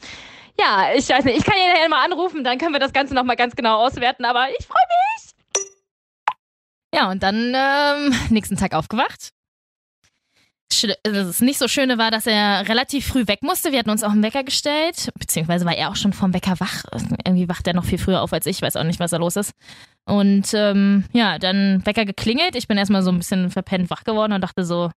ja, 0.60 0.90
ich 0.96 1.10
weiß 1.10 1.26
nicht, 1.26 1.40
ich 1.40 1.44
kann 1.44 1.56
ihn 1.58 1.74
nachher 1.74 1.90
mal 1.90 2.06
anrufen, 2.06 2.44
dann 2.44 2.58
können 2.58 2.74
wir 2.74 2.80
das 2.80 2.94
Ganze 2.94 3.16
nochmal 3.16 3.36
ganz 3.36 3.56
genau 3.56 3.84
auswerten, 3.84 4.24
aber 4.24 4.48
ich 4.58 4.66
freue 4.66 4.84
mich. 4.88 5.32
Ja, 6.94 7.10
und 7.10 7.24
dann 7.24 7.54
ähm, 7.56 8.16
nächsten 8.30 8.56
Tag 8.56 8.76
aufgewacht, 8.76 9.32
das 11.04 11.42
nicht 11.42 11.60
so 11.60 11.68
Schöne 11.68 11.98
war, 11.98 12.12
dass 12.12 12.28
er 12.28 12.68
relativ 12.68 13.08
früh 13.08 13.28
weg 13.28 13.42
musste. 13.42 13.72
Wir 13.72 13.80
hatten 13.80 13.90
uns 13.90 14.04
auch 14.04 14.12
einen 14.12 14.24
Wecker 14.24 14.44
gestellt, 14.44 15.10
beziehungsweise 15.20 15.66
war 15.66 15.76
er 15.76 15.90
auch 15.90 15.96
schon 15.96 16.14
vom 16.14 16.34
Wecker 16.34 16.60
wach. 16.60 16.84
Irgendwie 17.26 17.50
wacht 17.50 17.68
er 17.68 17.74
noch 17.74 17.86
viel 17.86 17.98
früher 17.98 18.22
auf 18.22 18.34
als 18.34 18.46
ich, 18.46 18.62
weiß 18.62 18.76
auch 18.76 18.84
nicht, 18.84 19.00
was 19.00 19.12
da 19.12 19.18
los 19.18 19.36
ist. 19.36 19.54
Und 20.06 20.54
ähm, 20.54 21.06
ja, 21.14 21.40
dann 21.40 21.86
Wecker 21.86 22.06
geklingelt. 22.06 22.56
Ich 22.56 22.68
bin 22.68 22.78
erstmal 22.78 23.04
so 23.04 23.12
ein 23.12 23.18
bisschen 23.18 23.50
verpennt 23.50 23.90
wach 23.90 24.04
geworden 24.04 24.34
und 24.34 24.42
dachte 24.42 24.66
so, 24.66 24.92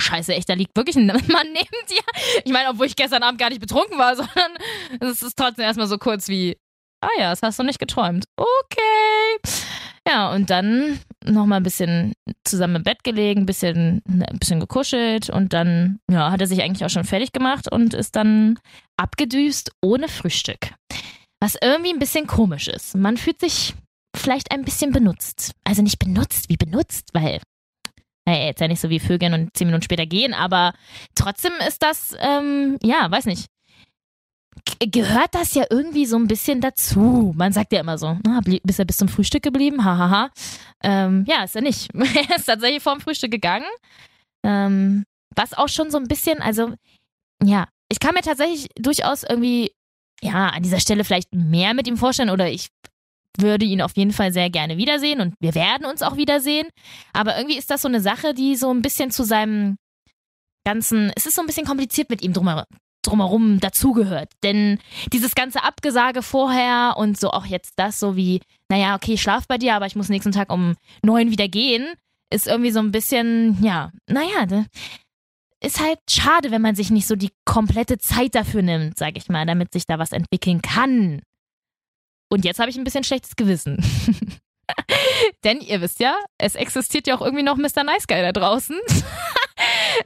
Scheiße, 0.00 0.34
echt, 0.34 0.48
da 0.48 0.54
liegt 0.54 0.76
wirklich 0.76 0.96
ein 0.96 1.06
Mann 1.28 1.52
neben 1.52 1.86
dir. 1.88 2.02
Ich 2.44 2.52
meine, 2.52 2.70
obwohl 2.70 2.86
ich 2.86 2.96
gestern 2.96 3.22
Abend 3.22 3.40
gar 3.40 3.50
nicht 3.50 3.60
betrunken 3.60 3.98
war, 3.98 4.16
sondern 4.16 4.52
es 5.00 5.22
ist 5.22 5.36
trotzdem 5.36 5.64
erstmal 5.64 5.86
so 5.86 5.98
kurz 5.98 6.28
wie, 6.28 6.56
ah 7.00 7.08
ja, 7.18 7.30
das 7.30 7.42
hast 7.42 7.58
du 7.58 7.62
nicht 7.62 7.78
geträumt. 7.78 8.24
Okay. 8.36 9.40
Ja, 10.08 10.32
und 10.32 10.50
dann 10.50 10.98
nochmal 11.24 11.60
ein 11.60 11.62
bisschen 11.62 12.14
zusammen 12.44 12.76
im 12.76 12.82
Bett 12.82 13.04
gelegen, 13.04 13.42
ein 13.42 13.46
bisschen, 13.46 14.02
ein 14.08 14.38
bisschen 14.38 14.60
gekuschelt 14.60 15.28
und 15.28 15.52
dann 15.52 15.98
ja, 16.10 16.30
hat 16.30 16.40
er 16.40 16.46
sich 16.46 16.62
eigentlich 16.62 16.84
auch 16.84 16.90
schon 16.90 17.04
fertig 17.04 17.32
gemacht 17.32 17.70
und 17.70 17.94
ist 17.94 18.16
dann 18.16 18.58
abgedüst 18.96 19.72
ohne 19.82 20.08
Frühstück. 20.08 20.72
Was 21.40 21.56
irgendwie 21.62 21.92
ein 21.92 21.98
bisschen 21.98 22.26
komisch 22.26 22.68
ist. 22.68 22.96
Man 22.96 23.16
fühlt 23.16 23.40
sich 23.40 23.74
vielleicht 24.16 24.52
ein 24.52 24.64
bisschen 24.64 24.92
benutzt. 24.92 25.52
Also 25.64 25.82
nicht 25.82 25.98
benutzt 25.98 26.48
wie 26.48 26.56
benutzt, 26.56 27.10
weil 27.12 27.40
naja, 28.26 28.46
jetzt 28.46 28.60
ja 28.60 28.68
nicht 28.68 28.80
so 28.80 28.90
wie 28.90 29.00
Vögeln 29.00 29.34
und 29.34 29.56
zehn 29.56 29.66
Minuten 29.66 29.82
später 29.82 30.06
gehen, 30.06 30.34
aber 30.34 30.74
trotzdem 31.14 31.52
ist 31.66 31.82
das, 31.82 32.14
ähm, 32.20 32.78
ja, 32.82 33.10
weiß 33.10 33.26
nicht, 33.26 33.46
gehört 34.78 35.34
das 35.34 35.54
ja 35.54 35.64
irgendwie 35.70 36.06
so 36.06 36.16
ein 36.16 36.26
bisschen 36.26 36.60
dazu. 36.60 37.32
Man 37.36 37.52
sagt 37.52 37.72
ja 37.72 37.80
immer 37.80 37.98
so, 37.98 38.18
ah, 38.26 38.40
bist 38.42 38.78
er 38.78 38.84
bis 38.84 38.96
zum 38.96 39.08
Frühstück 39.08 39.42
geblieben? 39.42 39.84
Hahaha. 39.84 40.10
Ha, 40.10 40.22
ha. 40.22 40.30
ähm, 40.82 41.24
ja, 41.28 41.44
ist 41.44 41.56
er 41.56 41.62
nicht. 41.62 41.88
er 41.94 42.36
ist 42.36 42.46
tatsächlich 42.46 42.82
vorm 42.82 43.00
Frühstück 43.00 43.30
gegangen. 43.30 43.66
Ähm, 44.44 45.04
was 45.36 45.52
auch 45.52 45.68
schon 45.68 45.90
so 45.90 45.98
ein 45.98 46.08
bisschen, 46.08 46.40
also, 46.40 46.74
ja, 47.42 47.68
ich 47.90 48.00
kann 48.00 48.14
mir 48.14 48.22
tatsächlich 48.22 48.68
durchaus 48.76 49.22
irgendwie, 49.22 49.72
ja, 50.22 50.48
an 50.48 50.62
dieser 50.62 50.80
Stelle 50.80 51.04
vielleicht 51.04 51.34
mehr 51.34 51.74
mit 51.74 51.86
ihm 51.86 51.96
vorstellen 51.96 52.30
oder 52.30 52.48
ich 52.48 52.68
würde 53.38 53.64
ihn 53.64 53.82
auf 53.82 53.96
jeden 53.96 54.12
Fall 54.12 54.32
sehr 54.32 54.50
gerne 54.50 54.76
wiedersehen 54.76 55.20
und 55.20 55.34
wir 55.40 55.54
werden 55.54 55.86
uns 55.86 56.02
auch 56.02 56.16
wiedersehen. 56.16 56.68
Aber 57.12 57.36
irgendwie 57.36 57.58
ist 57.58 57.70
das 57.70 57.82
so 57.82 57.88
eine 57.88 58.00
Sache, 58.00 58.34
die 58.34 58.56
so 58.56 58.72
ein 58.72 58.82
bisschen 58.82 59.10
zu 59.10 59.24
seinem 59.24 59.76
ganzen, 60.64 61.12
es 61.16 61.26
ist 61.26 61.36
so 61.36 61.42
ein 61.42 61.46
bisschen 61.46 61.66
kompliziert 61.66 62.10
mit 62.10 62.22
ihm 62.22 62.32
drumherum, 62.32 62.64
drumherum 63.02 63.60
dazugehört. 63.60 64.30
Denn 64.42 64.78
dieses 65.12 65.34
ganze 65.34 65.62
Abgesage 65.62 66.22
vorher 66.22 66.94
und 66.96 67.18
so 67.18 67.30
auch 67.30 67.46
jetzt 67.46 67.72
das, 67.76 67.98
so 67.98 68.16
wie, 68.16 68.40
naja, 68.68 68.94
okay, 68.94 69.14
ich 69.14 69.22
schlaf 69.22 69.46
bei 69.46 69.58
dir, 69.58 69.74
aber 69.74 69.86
ich 69.86 69.96
muss 69.96 70.08
nächsten 70.08 70.32
Tag 70.32 70.52
um 70.52 70.74
neun 71.02 71.30
wieder 71.30 71.48
gehen, 71.48 71.94
ist 72.32 72.46
irgendwie 72.46 72.70
so 72.70 72.80
ein 72.80 72.92
bisschen, 72.92 73.62
ja, 73.62 73.90
naja, 74.06 74.46
ne, 74.46 74.66
ist 75.62 75.80
halt 75.80 75.98
schade, 76.08 76.50
wenn 76.50 76.62
man 76.62 76.74
sich 76.74 76.90
nicht 76.90 77.06
so 77.06 77.16
die 77.16 77.32
komplette 77.44 77.98
Zeit 77.98 78.34
dafür 78.34 78.62
nimmt, 78.62 78.98
sag 78.98 79.16
ich 79.16 79.28
mal, 79.28 79.44
damit 79.44 79.72
sich 79.72 79.86
da 79.86 79.98
was 79.98 80.12
entwickeln 80.12 80.62
kann. 80.62 81.22
Und 82.30 82.44
jetzt 82.44 82.60
habe 82.60 82.70
ich 82.70 82.78
ein 82.78 82.84
bisschen 82.84 83.04
schlechtes 83.04 83.36
Gewissen. 83.36 83.84
Denn 85.44 85.60
ihr 85.60 85.80
wisst 85.80 86.00
ja, 86.00 86.16
es 86.38 86.54
existiert 86.54 87.06
ja 87.06 87.16
auch 87.16 87.22
irgendwie 87.22 87.42
noch 87.42 87.56
Mr. 87.56 87.82
Nice 87.84 88.06
Guy 88.06 88.22
da 88.22 88.32
draußen. 88.32 88.78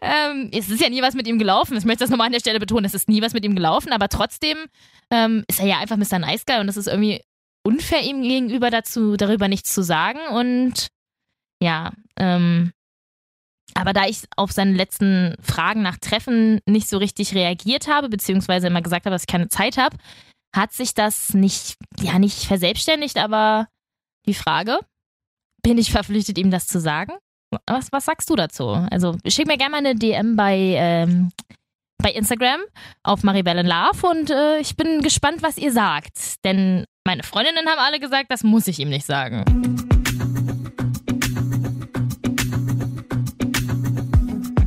ähm, 0.01 0.51
es 0.53 0.71
ist 0.71 0.81
ja 0.81 0.89
nie 0.89 1.03
was 1.03 1.15
mit 1.15 1.27
ihm 1.27 1.39
gelaufen. 1.39 1.77
Ich 1.77 1.85
möchte 1.85 2.05
das 2.05 2.11
nochmal 2.11 2.27
an 2.27 2.33
der 2.33 2.41
Stelle 2.41 2.61
betonen, 2.61 2.85
es 2.85 2.95
ist 2.95 3.09
nie 3.09 3.23
was 3.23 3.35
mit 3.35 3.45
ihm 3.45 3.55
gelaufen, 3.55 3.93
aber 3.93 4.09
trotzdem 4.09 4.59
ähm, 5.11 5.45
ist 5.49 5.61
er 5.61 5.67
ja 5.67 5.79
einfach 5.79 5.97
Mr. 5.97 6.19
Nice 6.19 6.47
Guy 6.47 6.61
und 6.61 6.69
es 6.69 6.77
ist 6.77 6.87
irgendwie 6.87 7.23
unfair 7.67 8.03
ihm 8.03 8.23
gegenüber 8.23 8.71
dazu, 8.71 9.17
darüber 9.17 9.49
nichts 9.49 9.73
zu 9.73 9.83
sagen. 9.83 10.21
Und 10.33 10.89
ja, 11.63 11.93
ähm, 12.19 12.73
aber 13.75 13.93
da 13.93 14.07
ich 14.07 14.23
auf 14.37 14.53
seine 14.53 14.73
letzten 14.73 15.35
Fragen 15.41 15.83
nach 15.83 15.99
Treffen 15.99 16.61
nicht 16.67 16.89
so 16.89 16.99
richtig 16.99 17.35
reagiert 17.35 17.89
habe, 17.89 18.09
beziehungsweise 18.09 18.69
immer 18.69 18.83
gesagt 18.83 19.07
habe, 19.07 19.15
dass 19.15 19.23
ich 19.23 19.33
keine 19.33 19.49
Zeit 19.49 19.77
habe, 19.77 19.97
hat 20.55 20.73
sich 20.73 20.95
das 20.95 21.35
nicht, 21.35 21.77
ja, 22.01 22.19
nicht 22.19 22.45
verselbstständigt, 22.45 23.19
aber 23.19 23.69
die 24.27 24.35
Frage, 24.35 24.79
bin 25.63 25.79
ich 25.79 25.91
verpflichtet, 25.91 26.39
ihm 26.39 26.51
das 26.51 26.67
zu 26.67 26.79
sagen? 26.81 27.15
Was, 27.67 27.93
was 27.93 28.05
sagst 28.05 28.29
du 28.31 28.37
dazu? 28.37 28.69
Also 28.91 29.17
schick 29.27 29.47
mir 29.47 29.57
gerne 29.57 29.73
mal 29.73 29.79
eine 29.79 29.95
DM 29.95 30.37
bei, 30.37 30.57
ähm, 30.57 31.31
bei 31.99 32.11
Instagram 32.11 32.61
auf 33.03 33.23
Maribel 33.23 33.59
in 33.59 33.67
Love 33.67 34.07
und 34.09 34.31
äh, 34.31 34.59
ich 34.59 34.77
bin 34.77 35.01
gespannt, 35.01 35.43
was 35.43 35.59
ihr 35.59 35.73
sagt. 35.73 36.45
Denn 36.45 36.85
meine 37.07 37.23
Freundinnen 37.23 37.69
haben 37.69 37.79
alle 37.79 38.01
gesagt, 38.01 38.27
das 38.31 38.43
muss 38.43 38.67
ich 38.67 38.79
ihm 38.79 38.89
nicht 38.89 39.07
sagen. 39.07 39.45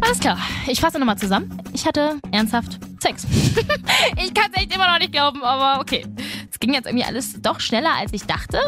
Alles 0.01 0.19
klar, 0.19 0.37
ich 0.67 0.79
fasse 0.79 0.99
nochmal 0.99 1.17
zusammen. 1.17 1.61
Ich 1.73 1.85
hatte 1.85 2.19
ernsthaft 2.31 2.79
Sex. 2.99 3.25
ich 4.17 4.33
kann 4.33 4.51
es 4.51 4.61
echt 4.61 4.73
immer 4.73 4.91
noch 4.91 4.99
nicht 4.99 5.11
glauben, 5.11 5.43
aber 5.43 5.81
okay. 5.81 6.05
Es 6.49 6.59
ging 6.59 6.73
jetzt 6.73 6.87
irgendwie 6.87 7.05
alles 7.05 7.41
doch 7.41 7.59
schneller, 7.59 7.93
als 7.97 8.13
ich 8.13 8.23
dachte. 8.23 8.59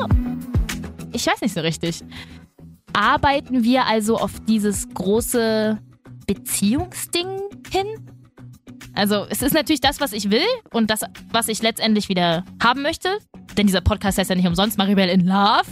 Ich 1.12 1.26
weiß 1.26 1.42
nicht 1.42 1.54
so 1.54 1.62
richtig 1.62 2.04
arbeiten 2.94 3.64
wir 3.64 3.86
also 3.86 4.18
auf 4.18 4.32
dieses 4.48 4.90
große 4.94 5.80
Beziehungsding 6.28 7.28
hin? 7.72 7.88
Also 8.96 9.26
es 9.30 9.42
ist 9.42 9.54
natürlich 9.54 9.82
das, 9.82 10.00
was 10.00 10.14
ich 10.14 10.32
will 10.32 10.46
und 10.72 10.90
das, 10.90 11.02
was 11.32 11.48
ich 11.48 11.62
letztendlich 11.62 12.10
wieder 12.10 12.44
haben 12.62 12.82
möchte. 12.82 13.18
Denn 13.58 13.68
dieser 13.68 13.82
Podcast 13.82 14.18
heißt 14.18 14.30
ja 14.30 14.36
nicht 14.36 14.48
umsonst 14.48 14.78
Maribel 14.78 15.10
in 15.10 15.26
Love. 15.26 15.64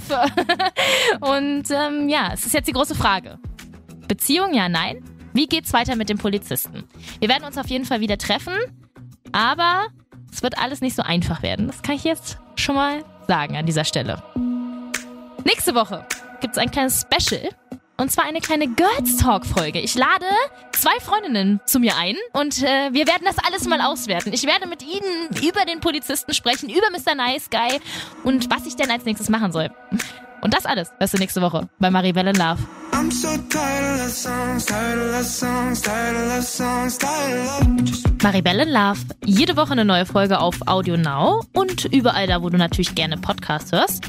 und 1.21 1.65
ähm, 1.71 2.09
ja, 2.09 2.31
es 2.33 2.45
ist 2.45 2.53
jetzt 2.53 2.67
die 2.67 2.73
große 2.73 2.95
Frage. 2.95 3.39
Beziehung, 4.07 4.53
ja, 4.53 4.69
nein. 4.69 5.03
Wie 5.33 5.47
geht's 5.47 5.73
weiter 5.73 5.95
mit 5.95 6.09
dem 6.09 6.17
Polizisten? 6.17 6.85
Wir 7.19 7.29
werden 7.29 7.43
uns 7.43 7.57
auf 7.57 7.67
jeden 7.67 7.85
Fall 7.85 7.99
wieder 7.99 8.17
treffen. 8.17 8.53
Aber 9.31 9.87
es 10.31 10.41
wird 10.41 10.57
alles 10.57 10.81
nicht 10.81 10.95
so 10.95 11.03
einfach 11.03 11.43
werden. 11.43 11.67
Das 11.67 11.81
kann 11.81 11.95
ich 11.95 12.03
jetzt 12.03 12.37
schon 12.55 12.75
mal 12.75 13.03
sagen 13.27 13.57
an 13.57 13.65
dieser 13.65 13.83
Stelle. 13.83 14.23
Nächste 15.43 15.75
Woche 15.75 16.05
gibt 16.39 16.53
es 16.55 16.57
ein 16.57 16.71
kleines 16.71 17.01
Special. 17.01 17.49
Und 17.99 18.11
zwar 18.11 18.25
eine 18.25 18.41
kleine 18.41 18.67
Girls 18.67 19.17
Talk 19.17 19.43
Folge. 19.43 19.79
Ich 19.79 19.95
lade 19.95 20.25
zwei 20.71 20.99
Freundinnen 20.99 21.59
zu 21.65 21.79
mir 21.79 21.95
ein 21.97 22.15
und 22.31 22.61
äh, 22.61 22.93
wir 22.93 23.07
werden 23.07 23.23
das 23.25 23.37
alles 23.39 23.67
mal 23.67 23.81
auswerten. 23.81 24.31
Ich 24.33 24.43
werde 24.45 24.67
mit 24.67 24.83
ihnen 24.83 25.29
über 25.41 25.65
den 25.65 25.79
Polizisten 25.79 26.31
sprechen, 26.35 26.69
über 26.69 26.91
Mr. 26.91 27.15
Nice 27.15 27.49
Guy 27.49 27.79
und 28.23 28.51
was 28.51 28.67
ich 28.67 28.75
denn 28.75 28.91
als 28.91 29.05
nächstes 29.05 29.29
machen 29.29 29.51
soll. 29.51 29.71
Und 30.41 30.53
das 30.53 30.67
alles 30.67 30.91
hörst 30.99 31.15
du 31.15 31.17
nächste 31.17 31.41
Woche 31.41 31.67
bei 31.79 31.89
Maribel 31.89 32.27
in 32.27 32.35
Love. 32.35 32.59
I'm 32.91 33.11
so 33.11 33.29
tired 33.49 33.99
of 34.05 34.11
songs, 34.11 34.65
tired 34.65 35.19
of 35.19 35.25
songs, 35.25 35.81
tired 35.81 36.37
of 36.37 36.43
songs, 36.45 36.97
tired 36.99 37.47
of 37.61 38.23
Maribel 38.23 38.59
in 38.59 38.69
Love. 38.69 38.99
Jede 39.25 39.57
Woche 39.57 39.71
eine 39.71 39.85
neue 39.85 40.05
Folge 40.05 40.39
auf 40.39 40.55
Audio 40.67 40.97
Now 40.97 41.43
und 41.53 41.85
überall 41.85 42.27
da, 42.27 42.41
wo 42.41 42.49
du 42.49 42.57
natürlich 42.57 42.93
gerne 42.95 43.17
Podcasts 43.17 43.71
hörst. 43.71 44.05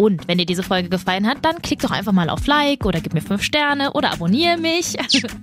Und 0.00 0.26
wenn 0.28 0.38
dir 0.38 0.46
diese 0.46 0.62
Folge 0.62 0.88
gefallen 0.88 1.26
hat, 1.26 1.44
dann 1.44 1.60
klick 1.60 1.80
doch 1.80 1.90
einfach 1.90 2.12
mal 2.12 2.30
auf 2.30 2.46
Like 2.46 2.86
oder 2.86 3.02
gib 3.02 3.12
mir 3.12 3.20
5 3.20 3.42
Sterne 3.42 3.92
oder 3.92 4.12
abonniere 4.12 4.56
mich. 4.56 4.96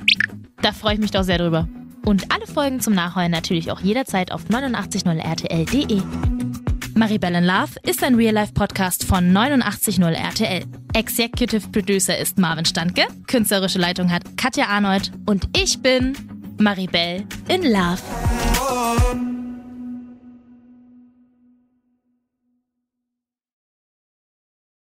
da 0.61 0.71
freue 0.71 0.95
ich 0.95 0.99
mich 0.99 1.11
doch 1.11 1.21
sehr 1.21 1.37
drüber. 1.37 1.67
Und 2.05 2.33
alle 2.33 2.47
Folgen 2.47 2.79
zum 2.79 2.95
Nachholen 2.95 3.29
natürlich 3.29 3.69
auch 3.71 3.81
jederzeit 3.81 4.31
auf 4.31 4.45
890rtl.de. 4.45 6.01
Maribel 6.95 7.35
in 7.35 7.43
Love 7.43 7.73
ist 7.83 8.03
ein 8.03 8.15
Real-Life-Podcast 8.15 9.03
von 9.03 9.37
890 9.37 9.99
RTL. 9.99 10.63
Executive 10.93 11.67
Producer 11.67 12.17
ist 12.17 12.39
Marvin 12.39 12.65
Standke, 12.65 13.03
künstlerische 13.27 13.77
Leitung 13.77 14.11
hat 14.11 14.23
Katja 14.37 14.65
Arnold 14.65 15.11
und 15.27 15.47
ich 15.55 15.79
bin 15.79 16.13
Maribel 16.57 17.23
in 17.47 17.61
Love. 17.61 19.26